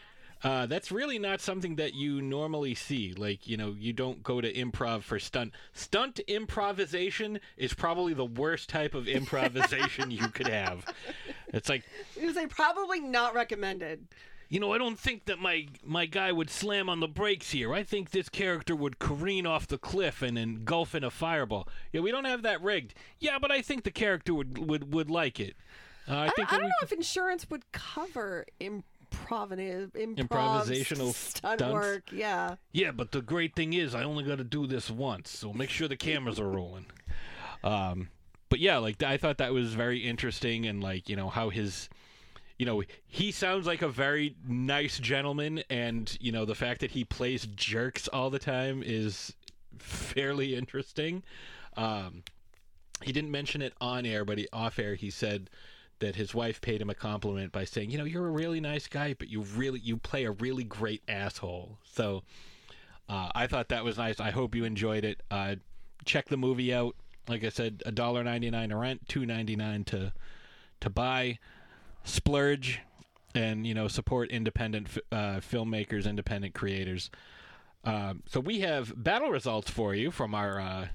[0.43, 3.13] Uh, that's really not something that you normally see.
[3.13, 5.53] Like, you know, you don't go to improv for stunt.
[5.71, 10.85] Stunt improvisation is probably the worst type of improvisation you could have.
[11.53, 11.83] It's like,
[12.15, 14.07] It was a probably not recommended.
[14.51, 17.73] You know, I don't think that my my guy would slam on the brakes here.
[17.73, 21.67] I think this character would careen off the cliff and engulf in a fireball.
[21.93, 22.93] Yeah, we don't have that rigged.
[23.19, 25.55] Yeah, but I think the character would would, would like it.
[26.07, 28.83] Uh, I I, think I don't know could- if insurance would cover improv-
[29.55, 31.73] improv Improvisational stunt stunts?
[31.73, 32.11] work.
[32.11, 32.55] Yeah.
[32.73, 35.69] Yeah, but the great thing is, I only got to do this once, so make
[35.69, 36.87] sure the cameras are rolling.
[37.63, 38.09] Um,
[38.49, 41.87] but yeah, like I thought that was very interesting, and like you know how his,
[42.61, 46.91] you know, he sounds like a very nice gentleman, and you know the fact that
[46.91, 49.33] he plays jerks all the time is
[49.79, 51.23] fairly interesting.
[51.75, 52.21] Um,
[53.01, 55.49] he didn't mention it on air, but he, off air he said
[56.01, 58.85] that his wife paid him a compliment by saying, "You know, you're a really nice
[58.85, 62.21] guy, but you really you play a really great asshole." So
[63.09, 64.19] uh, I thought that was nice.
[64.19, 65.23] I hope you enjoyed it.
[65.31, 65.55] Uh,
[66.05, 66.95] check the movie out.
[67.27, 70.13] Like I said, a dollar ninety nine to rent, two ninety nine to
[70.81, 71.39] to buy.
[72.03, 72.81] Splurge,
[73.33, 77.09] and you know support independent uh, filmmakers, independent creators.
[77.83, 80.87] Um, so we have battle results for you from our uh,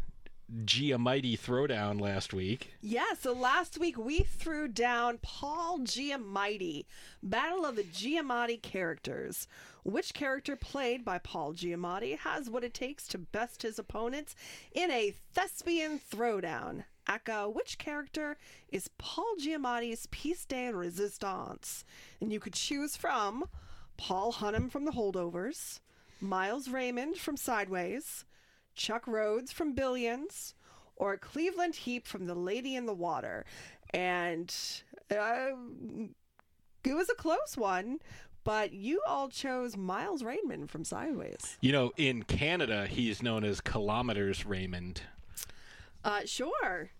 [0.64, 2.74] Giamatti throwdown last week.
[2.80, 6.84] Yeah, so last week we threw down Paul Giamatti,
[7.22, 9.48] Battle of the Giamatti Characters.
[9.82, 14.34] Which character played by Paul Giamatti has what it takes to best his opponents
[14.72, 16.84] in a thespian throwdown?
[17.08, 18.36] Aka, which character
[18.68, 21.84] is Paul Giamatti's piece de resistance?
[22.20, 23.44] And you could choose from
[23.96, 25.80] Paul Hunham from The Holdovers,
[26.20, 28.24] Miles Raymond from Sideways,
[28.74, 30.54] Chuck Rhodes from Billions,
[30.96, 33.44] or Cleveland Heep from The Lady in the Water.
[33.92, 34.54] And
[35.10, 35.50] uh,
[36.84, 37.98] it was a close one,
[38.44, 41.56] but you all chose Miles Raymond from Sideways.
[41.60, 45.02] You know, in Canada, he's known as Kilometers Raymond.
[46.04, 46.90] Uh, sure.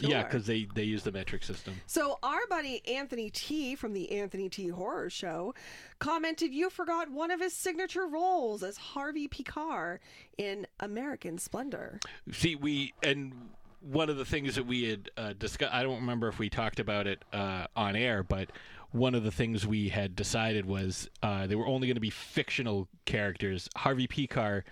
[0.00, 1.74] Yeah, because they they use the metric system.
[1.86, 5.54] So our buddy Anthony T from the Anthony T Horror Show
[5.98, 9.98] commented you forgot one of his signature roles as Harvey Pekar
[10.38, 12.00] in American Splendor.
[12.30, 15.74] See, we and one of the things that we had uh, discussed.
[15.74, 18.50] I don't remember if we talked about it uh, on air, but
[18.92, 22.10] one of the things we had decided was uh, they were only going to be
[22.10, 23.68] fictional characters.
[23.76, 24.62] Harvey Pekar,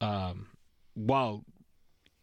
[0.00, 0.48] um,
[0.94, 1.44] while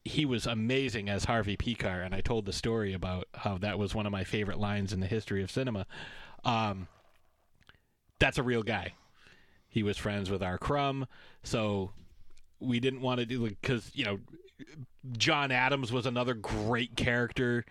[0.09, 3.93] he was amazing as Harvey Pekar, and I told the story about how that was
[3.93, 5.85] one of my favorite lines in the history of cinema.
[6.43, 6.87] Um,
[8.19, 8.93] that's a real guy.
[9.67, 10.57] He was friends with R.
[10.57, 11.05] Crumb,
[11.43, 11.91] so
[12.59, 14.19] we didn't want to do because you know
[15.11, 17.63] John Adams was another great character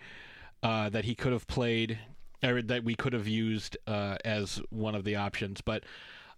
[0.63, 1.99] uh, that he could have played
[2.41, 5.59] or that we could have used uh, as one of the options.
[5.59, 5.83] But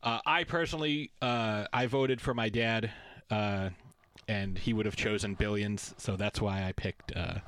[0.02, 2.90] uh, I personally, uh, I voted for my dad,
[3.30, 3.70] uh,
[4.28, 7.16] and he would have chosen Billions, so that's why I picked.
[7.16, 7.40] Uh,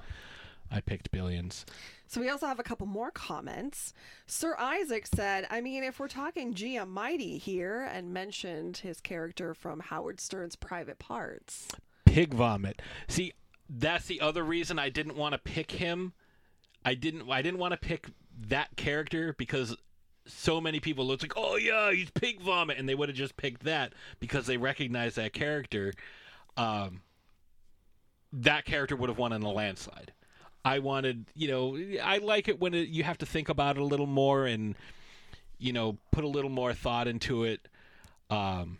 [0.71, 1.65] I picked Billions.
[2.07, 3.93] So we also have a couple more comments.
[4.27, 9.79] Sir Isaac said, I mean, if we're talking Giamatti here, and mentioned his character from
[9.79, 11.67] Howard Stern's Private Parts.
[12.05, 12.81] Pig vomit.
[13.07, 13.33] See,
[13.69, 16.13] that's the other reason I didn't want to pick him.
[16.85, 17.29] I didn't.
[17.29, 18.07] I didn't want to pick
[18.47, 19.75] that character because
[20.25, 23.37] so many people looked like, oh yeah, he's pig vomit, and they would have just
[23.37, 25.93] picked that because they recognize that character.
[26.57, 27.01] Um,
[28.31, 30.13] that character would have won in a landslide.
[30.65, 33.81] I wanted, you know, I like it when it, you have to think about it
[33.81, 34.75] a little more and,
[35.59, 37.67] you know, put a little more thought into it.
[38.29, 38.77] Um,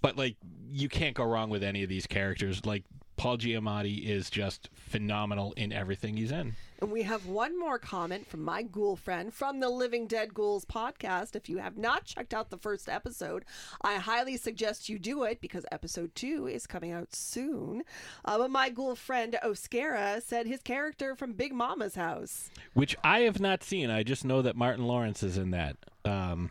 [0.00, 0.36] but like,
[0.70, 2.64] you can't go wrong with any of these characters.
[2.64, 2.84] Like
[3.16, 6.56] Paul Giamatti is just phenomenal in everything he's in.
[6.80, 10.64] And we have one more comment from my ghoul friend from the Living Dead Ghouls
[10.64, 11.34] podcast.
[11.34, 13.44] If you have not checked out the first episode,
[13.80, 17.84] I highly suggest you do it because episode two is coming out soon.
[18.24, 22.50] Uh, but my ghoul friend Oscara said his character from Big Mama's house.
[22.74, 23.88] which I have not seen.
[23.88, 26.50] I just know that Martin Lawrence is in that, um,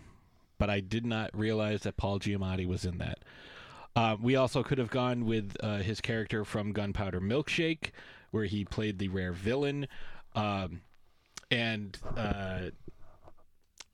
[0.57, 3.19] but I did not realize that Paul Giamatti was in that.
[3.95, 7.91] Uh, we also could have gone with uh, his character from Gunpowder Milkshake,
[8.31, 9.87] where he played the rare villain,
[10.35, 10.81] um,
[11.51, 12.69] and uh,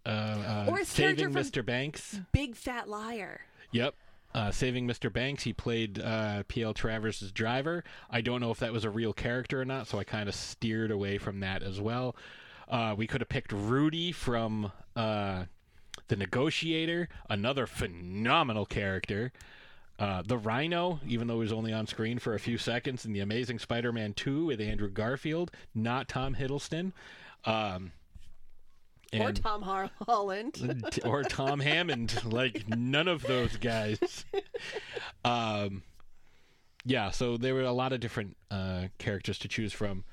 [0.06, 1.66] uh, uh, Or saving Mr.
[1.66, 2.20] Banks.
[2.32, 3.42] Big Fat Liar.
[3.72, 3.96] Yep.
[4.34, 5.12] Uh, Saving Mr.
[5.12, 6.76] Banks, he played uh, P.L.
[6.76, 7.84] Travers' driver.
[8.12, 10.36] I don't know if that was a real character or not, so I kind of
[10.36, 12.16] steered away from that as well.
[12.68, 15.46] Uh, we could have picked Rudy from uh,
[16.10, 19.32] The Negotiator, another phenomenal character.
[20.00, 23.12] Uh, the Rhino, even though he was only on screen for a few seconds in
[23.12, 26.94] The Amazing Spider Man 2 with Andrew Garfield, not Tom Hiddleston.
[27.44, 27.92] Um,
[29.20, 31.00] or Tom Har- Holland.
[31.06, 34.00] Or Tom Hammond, like none of those guys.
[35.26, 35.84] Um,
[36.86, 40.06] yeah, so there were a lot of different uh, characters to choose from.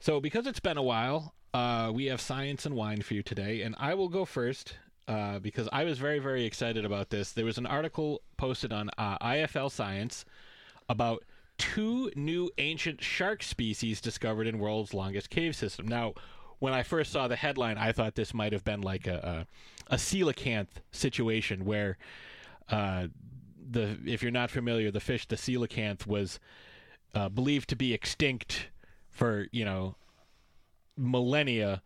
[0.00, 3.62] So because it's been a while, uh, we have science and wine for you today,
[3.62, 4.74] and I will go first
[5.08, 7.32] uh, because I was very very excited about this.
[7.32, 10.24] There was an article posted on uh, IFL Science
[10.88, 11.24] about
[11.58, 15.86] two new ancient shark species discovered in world's longest cave system.
[15.86, 16.14] Now,
[16.58, 19.46] when I first saw the headline, I thought this might have been like a
[19.90, 21.98] a, a coelacanth situation where
[22.70, 23.08] uh,
[23.70, 26.40] the if you're not familiar, the fish, the coelacanth, was
[27.14, 28.68] uh, believed to be extinct
[29.08, 29.96] for you know
[30.96, 31.82] millennia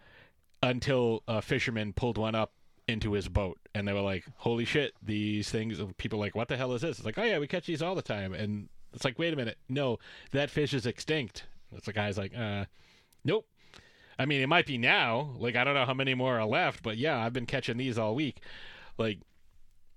[0.62, 2.52] until a fisherman pulled one up
[2.86, 6.56] into his boat and they were like holy shit these things people like what the
[6.56, 6.98] hell is this?
[6.98, 9.36] It's like oh yeah we catch these all the time and it's like wait a
[9.36, 9.98] minute no
[10.32, 11.44] that fish is extinct.
[11.74, 12.66] It's the guy's like uh
[13.24, 13.46] nope.
[14.18, 16.82] I mean it might be now like i don't know how many more are left
[16.82, 18.40] but yeah i've been catching these all week.
[18.98, 19.20] Like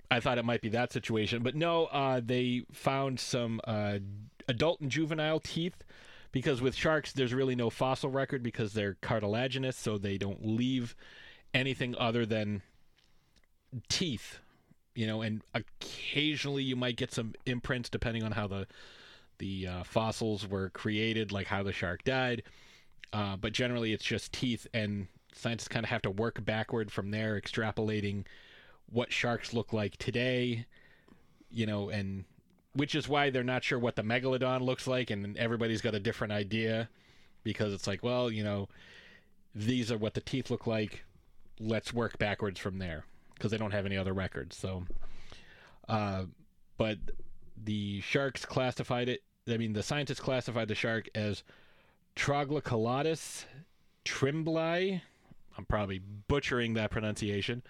[0.09, 1.85] I thought it might be that situation, but no.
[1.85, 3.99] Uh, they found some uh,
[4.47, 5.83] adult and juvenile teeth
[6.31, 10.95] because with sharks, there's really no fossil record because they're cartilaginous, so they don't leave
[11.53, 12.61] anything other than
[13.89, 14.39] teeth.
[14.95, 18.65] You know, and occasionally you might get some imprints depending on how the
[19.38, 22.43] the uh, fossils were created, like how the shark died.
[23.13, 27.11] Uh, but generally, it's just teeth, and scientists kind of have to work backward from
[27.11, 28.25] there, extrapolating
[28.89, 30.65] what sharks look like today,
[31.51, 32.25] you know, and
[32.73, 35.99] which is why they're not sure what the megalodon looks like, and everybody's got a
[35.99, 36.89] different idea
[37.43, 38.67] because it's like, well, you know,
[39.55, 41.03] these are what the teeth look like.
[41.59, 43.05] Let's work backwards from there
[43.38, 44.55] because they don't have any other records.
[44.55, 44.83] So,
[45.88, 46.23] uh,
[46.77, 46.97] but
[47.63, 49.23] the sharks classified it.
[49.49, 51.43] I mean, the scientists classified the shark as
[52.15, 53.45] Troglodytes
[54.05, 55.01] trimbli.
[55.57, 57.63] I'm probably butchering that pronunciation.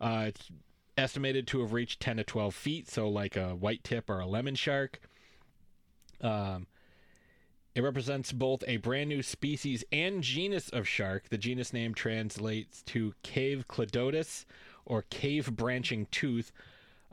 [0.00, 0.50] Uh, it's
[0.96, 4.26] estimated to have reached 10 to 12 feet, so like a white tip or a
[4.26, 5.00] lemon shark.
[6.20, 6.66] Um,
[7.74, 11.28] It represents both a brand new species and genus of shark.
[11.28, 14.44] The genus name translates to cave cladotus
[14.84, 16.52] or cave branching tooth,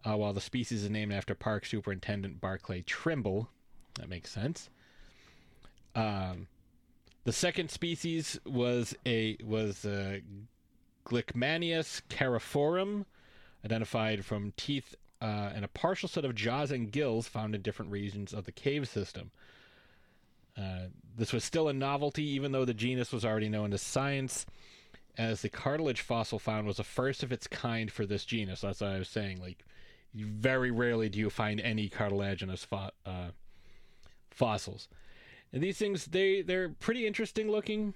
[0.03, 3.49] uh, while the species is named after Park Superintendent Barclay Trimble.
[3.99, 4.69] That makes sense.
[5.95, 6.47] Um,
[7.23, 10.19] the second species was a was uh,
[11.05, 13.05] Glikmanius careforum,
[13.65, 17.91] identified from teeth uh, and a partial set of jaws and gills found in different
[17.91, 19.31] regions of the cave system.
[20.57, 20.87] Uh,
[21.17, 24.45] this was still a novelty, even though the genus was already known to science,
[25.17, 28.61] as the cartilage fossil found was the first of its kind for this genus.
[28.61, 29.41] That's what I was saying.
[29.41, 29.65] Like,
[30.13, 33.29] very rarely do you find any cartilaginous fo- uh,
[34.37, 34.87] fossils.
[35.51, 37.93] And these things, they they're pretty interesting looking.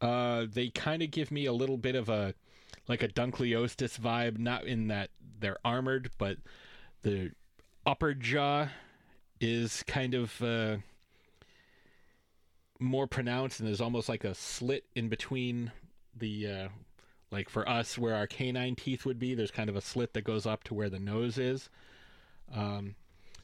[0.00, 2.34] Uh, they kind of give me a little bit of a
[2.88, 6.38] like a Dunkleosteus vibe, not in that they're armored, but
[7.02, 7.30] the
[7.86, 8.68] upper jaw
[9.40, 10.76] is kind of uh,
[12.78, 15.72] more pronounced, and there's almost like a slit in between
[16.16, 16.68] the uh,
[17.30, 19.34] like for us where our canine teeth would be.
[19.34, 21.68] There's kind of a slit that goes up to where the nose is.
[22.54, 22.94] Um,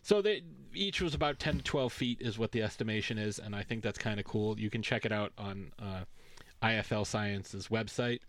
[0.03, 0.43] so they
[0.75, 3.83] each was about 10 to 12 feet is what the estimation is, and I think
[3.83, 4.59] that's kind of cool.
[4.59, 6.05] You can check it out on uh,
[6.63, 8.21] IFL Science's website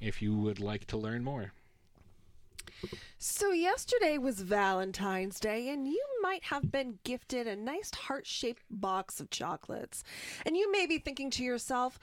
[0.00, 1.52] if you would like to learn more.
[3.18, 8.64] So, yesterday was Valentine's Day, and you might have been gifted a nice heart shaped
[8.70, 10.04] box of chocolates.
[10.44, 11.98] And you may be thinking to yourself,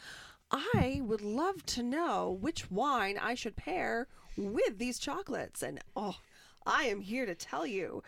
[0.54, 5.64] I would love to know which wine I should pair with these chocolates.
[5.64, 6.18] And oh,
[6.64, 8.04] I am here to tell you.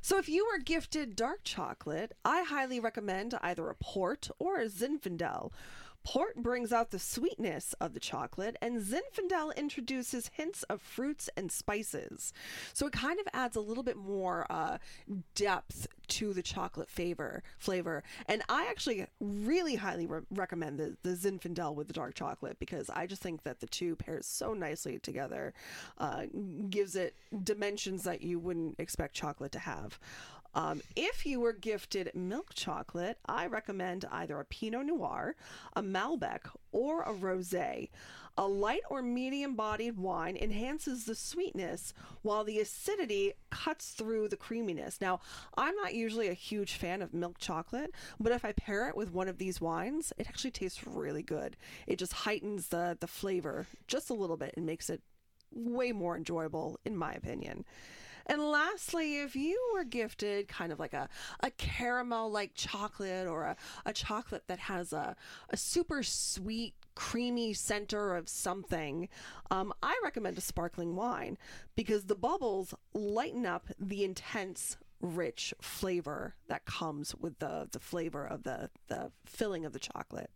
[0.00, 4.66] So, if you are gifted dark chocolate, I highly recommend either a port or a
[4.66, 5.52] Zinfandel.
[6.02, 11.52] Port brings out the sweetness of the chocolate, and Zinfandel introduces hints of fruits and
[11.52, 12.32] spices.
[12.72, 14.78] So it kind of adds a little bit more uh,
[15.34, 17.42] depth to the chocolate flavor.
[17.58, 22.58] Flavor, and I actually really highly re- recommend the, the Zinfandel with the dark chocolate
[22.58, 25.52] because I just think that the two pairs so nicely together,
[25.98, 26.24] uh,
[26.68, 29.98] gives it dimensions that you wouldn't expect chocolate to have.
[30.54, 35.36] Um, if you were gifted milk chocolate, I recommend either a Pinot Noir,
[35.74, 36.40] a Malbec,
[36.72, 37.88] or a Rosé.
[38.38, 41.92] A light or medium bodied wine enhances the sweetness
[42.22, 45.00] while the acidity cuts through the creaminess.
[45.00, 45.20] Now,
[45.56, 49.12] I'm not usually a huge fan of milk chocolate, but if I pair it with
[49.12, 51.56] one of these wines, it actually tastes really good.
[51.86, 55.02] It just heightens the, the flavor just a little bit and makes it
[55.52, 57.64] way more enjoyable, in my opinion.
[58.26, 61.08] And lastly, if you were gifted kind of like a,
[61.40, 63.56] a caramel like chocolate or a,
[63.86, 65.16] a chocolate that has a,
[65.50, 69.08] a super sweet, creamy center of something,
[69.50, 71.38] um, I recommend a sparkling wine
[71.76, 78.26] because the bubbles lighten up the intense rich flavor that comes with the the flavor
[78.26, 80.30] of the the filling of the chocolate.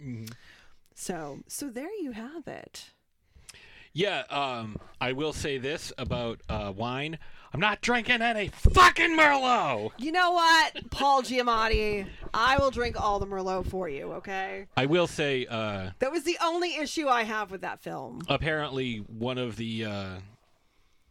[0.95, 2.91] So so there you have it.
[3.93, 7.19] Yeah, um, I will say this about uh, wine.
[7.55, 9.93] I'm not drinking any fucking Merlot.
[9.97, 12.05] You know what, Paul Giamatti?
[12.35, 14.67] I will drink all the Merlot for you, okay?
[14.77, 18.23] I will say, uh, That was the only issue I have with that film.
[18.29, 20.07] apparently, one of the uh,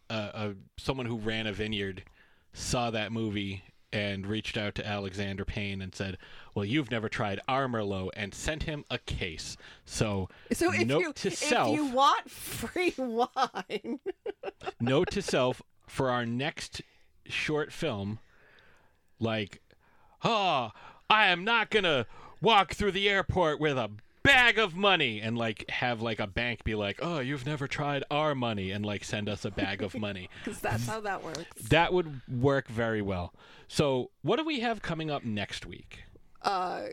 [0.09, 2.03] uh, uh, someone who ran a vineyard
[2.51, 3.63] saw that movie
[3.93, 6.17] and reached out to Alexander Payne and said,
[6.53, 9.55] "Well, you've never tried our Merlot," and sent him a case.
[9.85, 13.99] So, So if note you to if self, you want free wine,
[14.81, 15.61] note to self
[15.93, 16.81] for our next
[17.27, 18.17] short film
[19.19, 19.61] like
[20.23, 20.71] oh
[21.07, 22.07] i am not gonna
[22.41, 23.91] walk through the airport with a
[24.23, 28.03] bag of money and like have like a bank be like oh you've never tried
[28.09, 30.29] our money and like send us a bag of money.
[30.43, 31.43] Because that's how that works.
[31.69, 33.33] that would work very well.
[33.67, 36.05] So what do we have coming up next week?
[36.41, 36.83] Uh,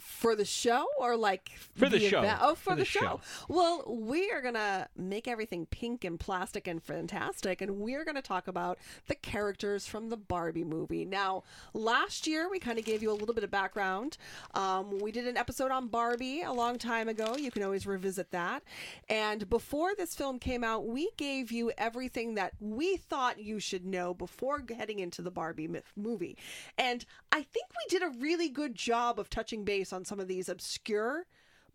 [0.00, 2.18] for the show or like For the show.
[2.20, 2.38] event?
[2.40, 3.00] Oh, for, For the, the show.
[3.00, 3.20] show.
[3.48, 8.48] Well, we are gonna make everything pink and plastic and fantastic, and we're gonna talk
[8.48, 11.04] about the characters from the Barbie movie.
[11.04, 11.42] Now,
[11.74, 14.16] last year we kind of gave you a little bit of background.
[14.54, 17.36] Um, we did an episode on Barbie a long time ago.
[17.36, 18.62] You can always revisit that.
[19.08, 23.84] And before this film came out, we gave you everything that we thought you should
[23.86, 26.36] know before heading into the Barbie movie.
[26.76, 30.28] And I think we did a really good job of touching base on some of
[30.28, 31.26] these obscure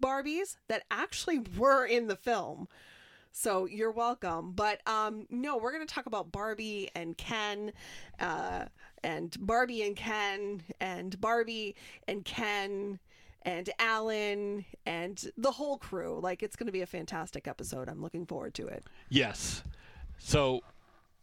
[0.02, 2.68] Barbies that actually were in the film.
[3.32, 4.52] So you're welcome.
[4.52, 7.72] But um, no, we're going to talk about Barbie and Ken,
[8.20, 8.66] uh,
[9.04, 11.76] and Barbie and Ken, and Barbie
[12.08, 13.00] and Ken,
[13.44, 16.20] and Alan, and the whole crew.
[16.22, 17.90] Like, it's going to be a fantastic episode.
[17.90, 18.84] I'm looking forward to it.
[19.10, 19.64] yes
[20.18, 20.62] so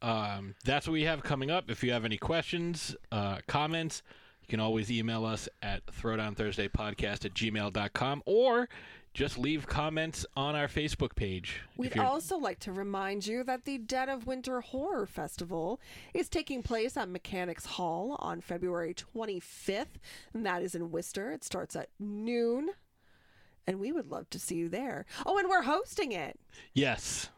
[0.02, 4.02] um, that's what we have coming up if you have any questions uh, comments
[4.50, 8.68] you can always email us at throwdownthursdaypodcast at gmail.com or
[9.14, 11.60] just leave comments on our Facebook page.
[11.76, 15.80] We'd also like to remind you that the Dead of Winter Horror Festival
[16.14, 20.00] is taking place at Mechanics Hall on February 25th,
[20.34, 21.30] and that is in Worcester.
[21.30, 22.70] It starts at noon,
[23.68, 25.06] and we would love to see you there.
[25.24, 26.40] Oh, and we're hosting it.
[26.74, 27.30] yes.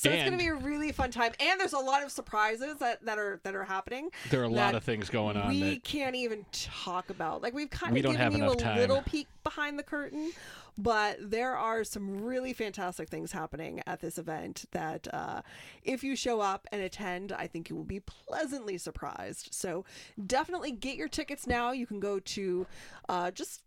[0.00, 2.76] So it's going to be a really fun time, and there's a lot of surprises
[2.78, 4.08] that, that are that are happening.
[4.30, 7.42] There are a lot of things going on We that- can't even talk about.
[7.42, 8.78] Like we've kind We of given you a time.
[8.78, 10.32] little peek behind the curtain,
[10.78, 14.64] but there are some really fantastic things happening at this event.
[14.72, 15.42] That uh,
[15.82, 19.48] if you show up and attend, I think you will be pleasantly surprised.
[19.52, 19.84] So
[20.26, 21.72] definitely get your tickets now.
[21.72, 22.66] You can go to
[23.10, 23.60] uh, just.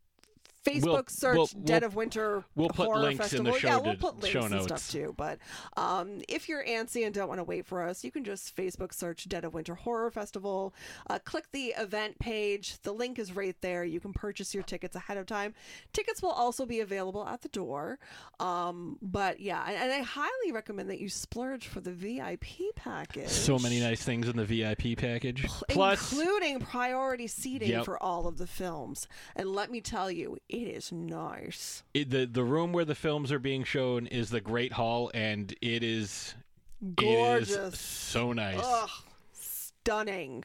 [0.66, 3.54] Facebook We'll- search we'll- Dead we'll- of Winter we'll put Horror links in Festival.
[3.54, 5.14] the show yeah, we'll put links and stuff too.
[5.18, 5.40] But
[5.78, 8.94] um, if you're antsy and don't want to wait for us, you can just Facebook
[8.94, 10.74] search Dead of Winter Horror Festival.
[11.10, 12.78] Uh, click the event page.
[12.84, 13.84] The link is right there.
[13.84, 15.54] You can purchase your tickets ahead of time.
[15.92, 18.00] Tickets will also be available at the door.
[18.40, 22.46] Um, but yeah, and, and I highly recommend that you splurge for the VIP
[22.76, 23.28] package.
[23.30, 25.46] So many nice things in the VIP package.
[25.70, 27.86] Plus, including priority seating Yep.
[27.86, 29.08] for all of the films.
[29.36, 31.84] And let me tell you, it is nice.
[31.94, 35.52] it, the the room where the films are being shown is the Great Hall, and
[35.62, 36.36] it is
[36.82, 37.80] It is Gorgeous.
[37.80, 38.60] so nice.
[38.64, 38.90] Ugh,
[39.34, 40.44] stunning.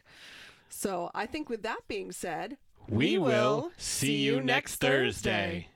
[0.71, 2.57] So I think with that being said,
[2.89, 5.69] we will see you next Thursday.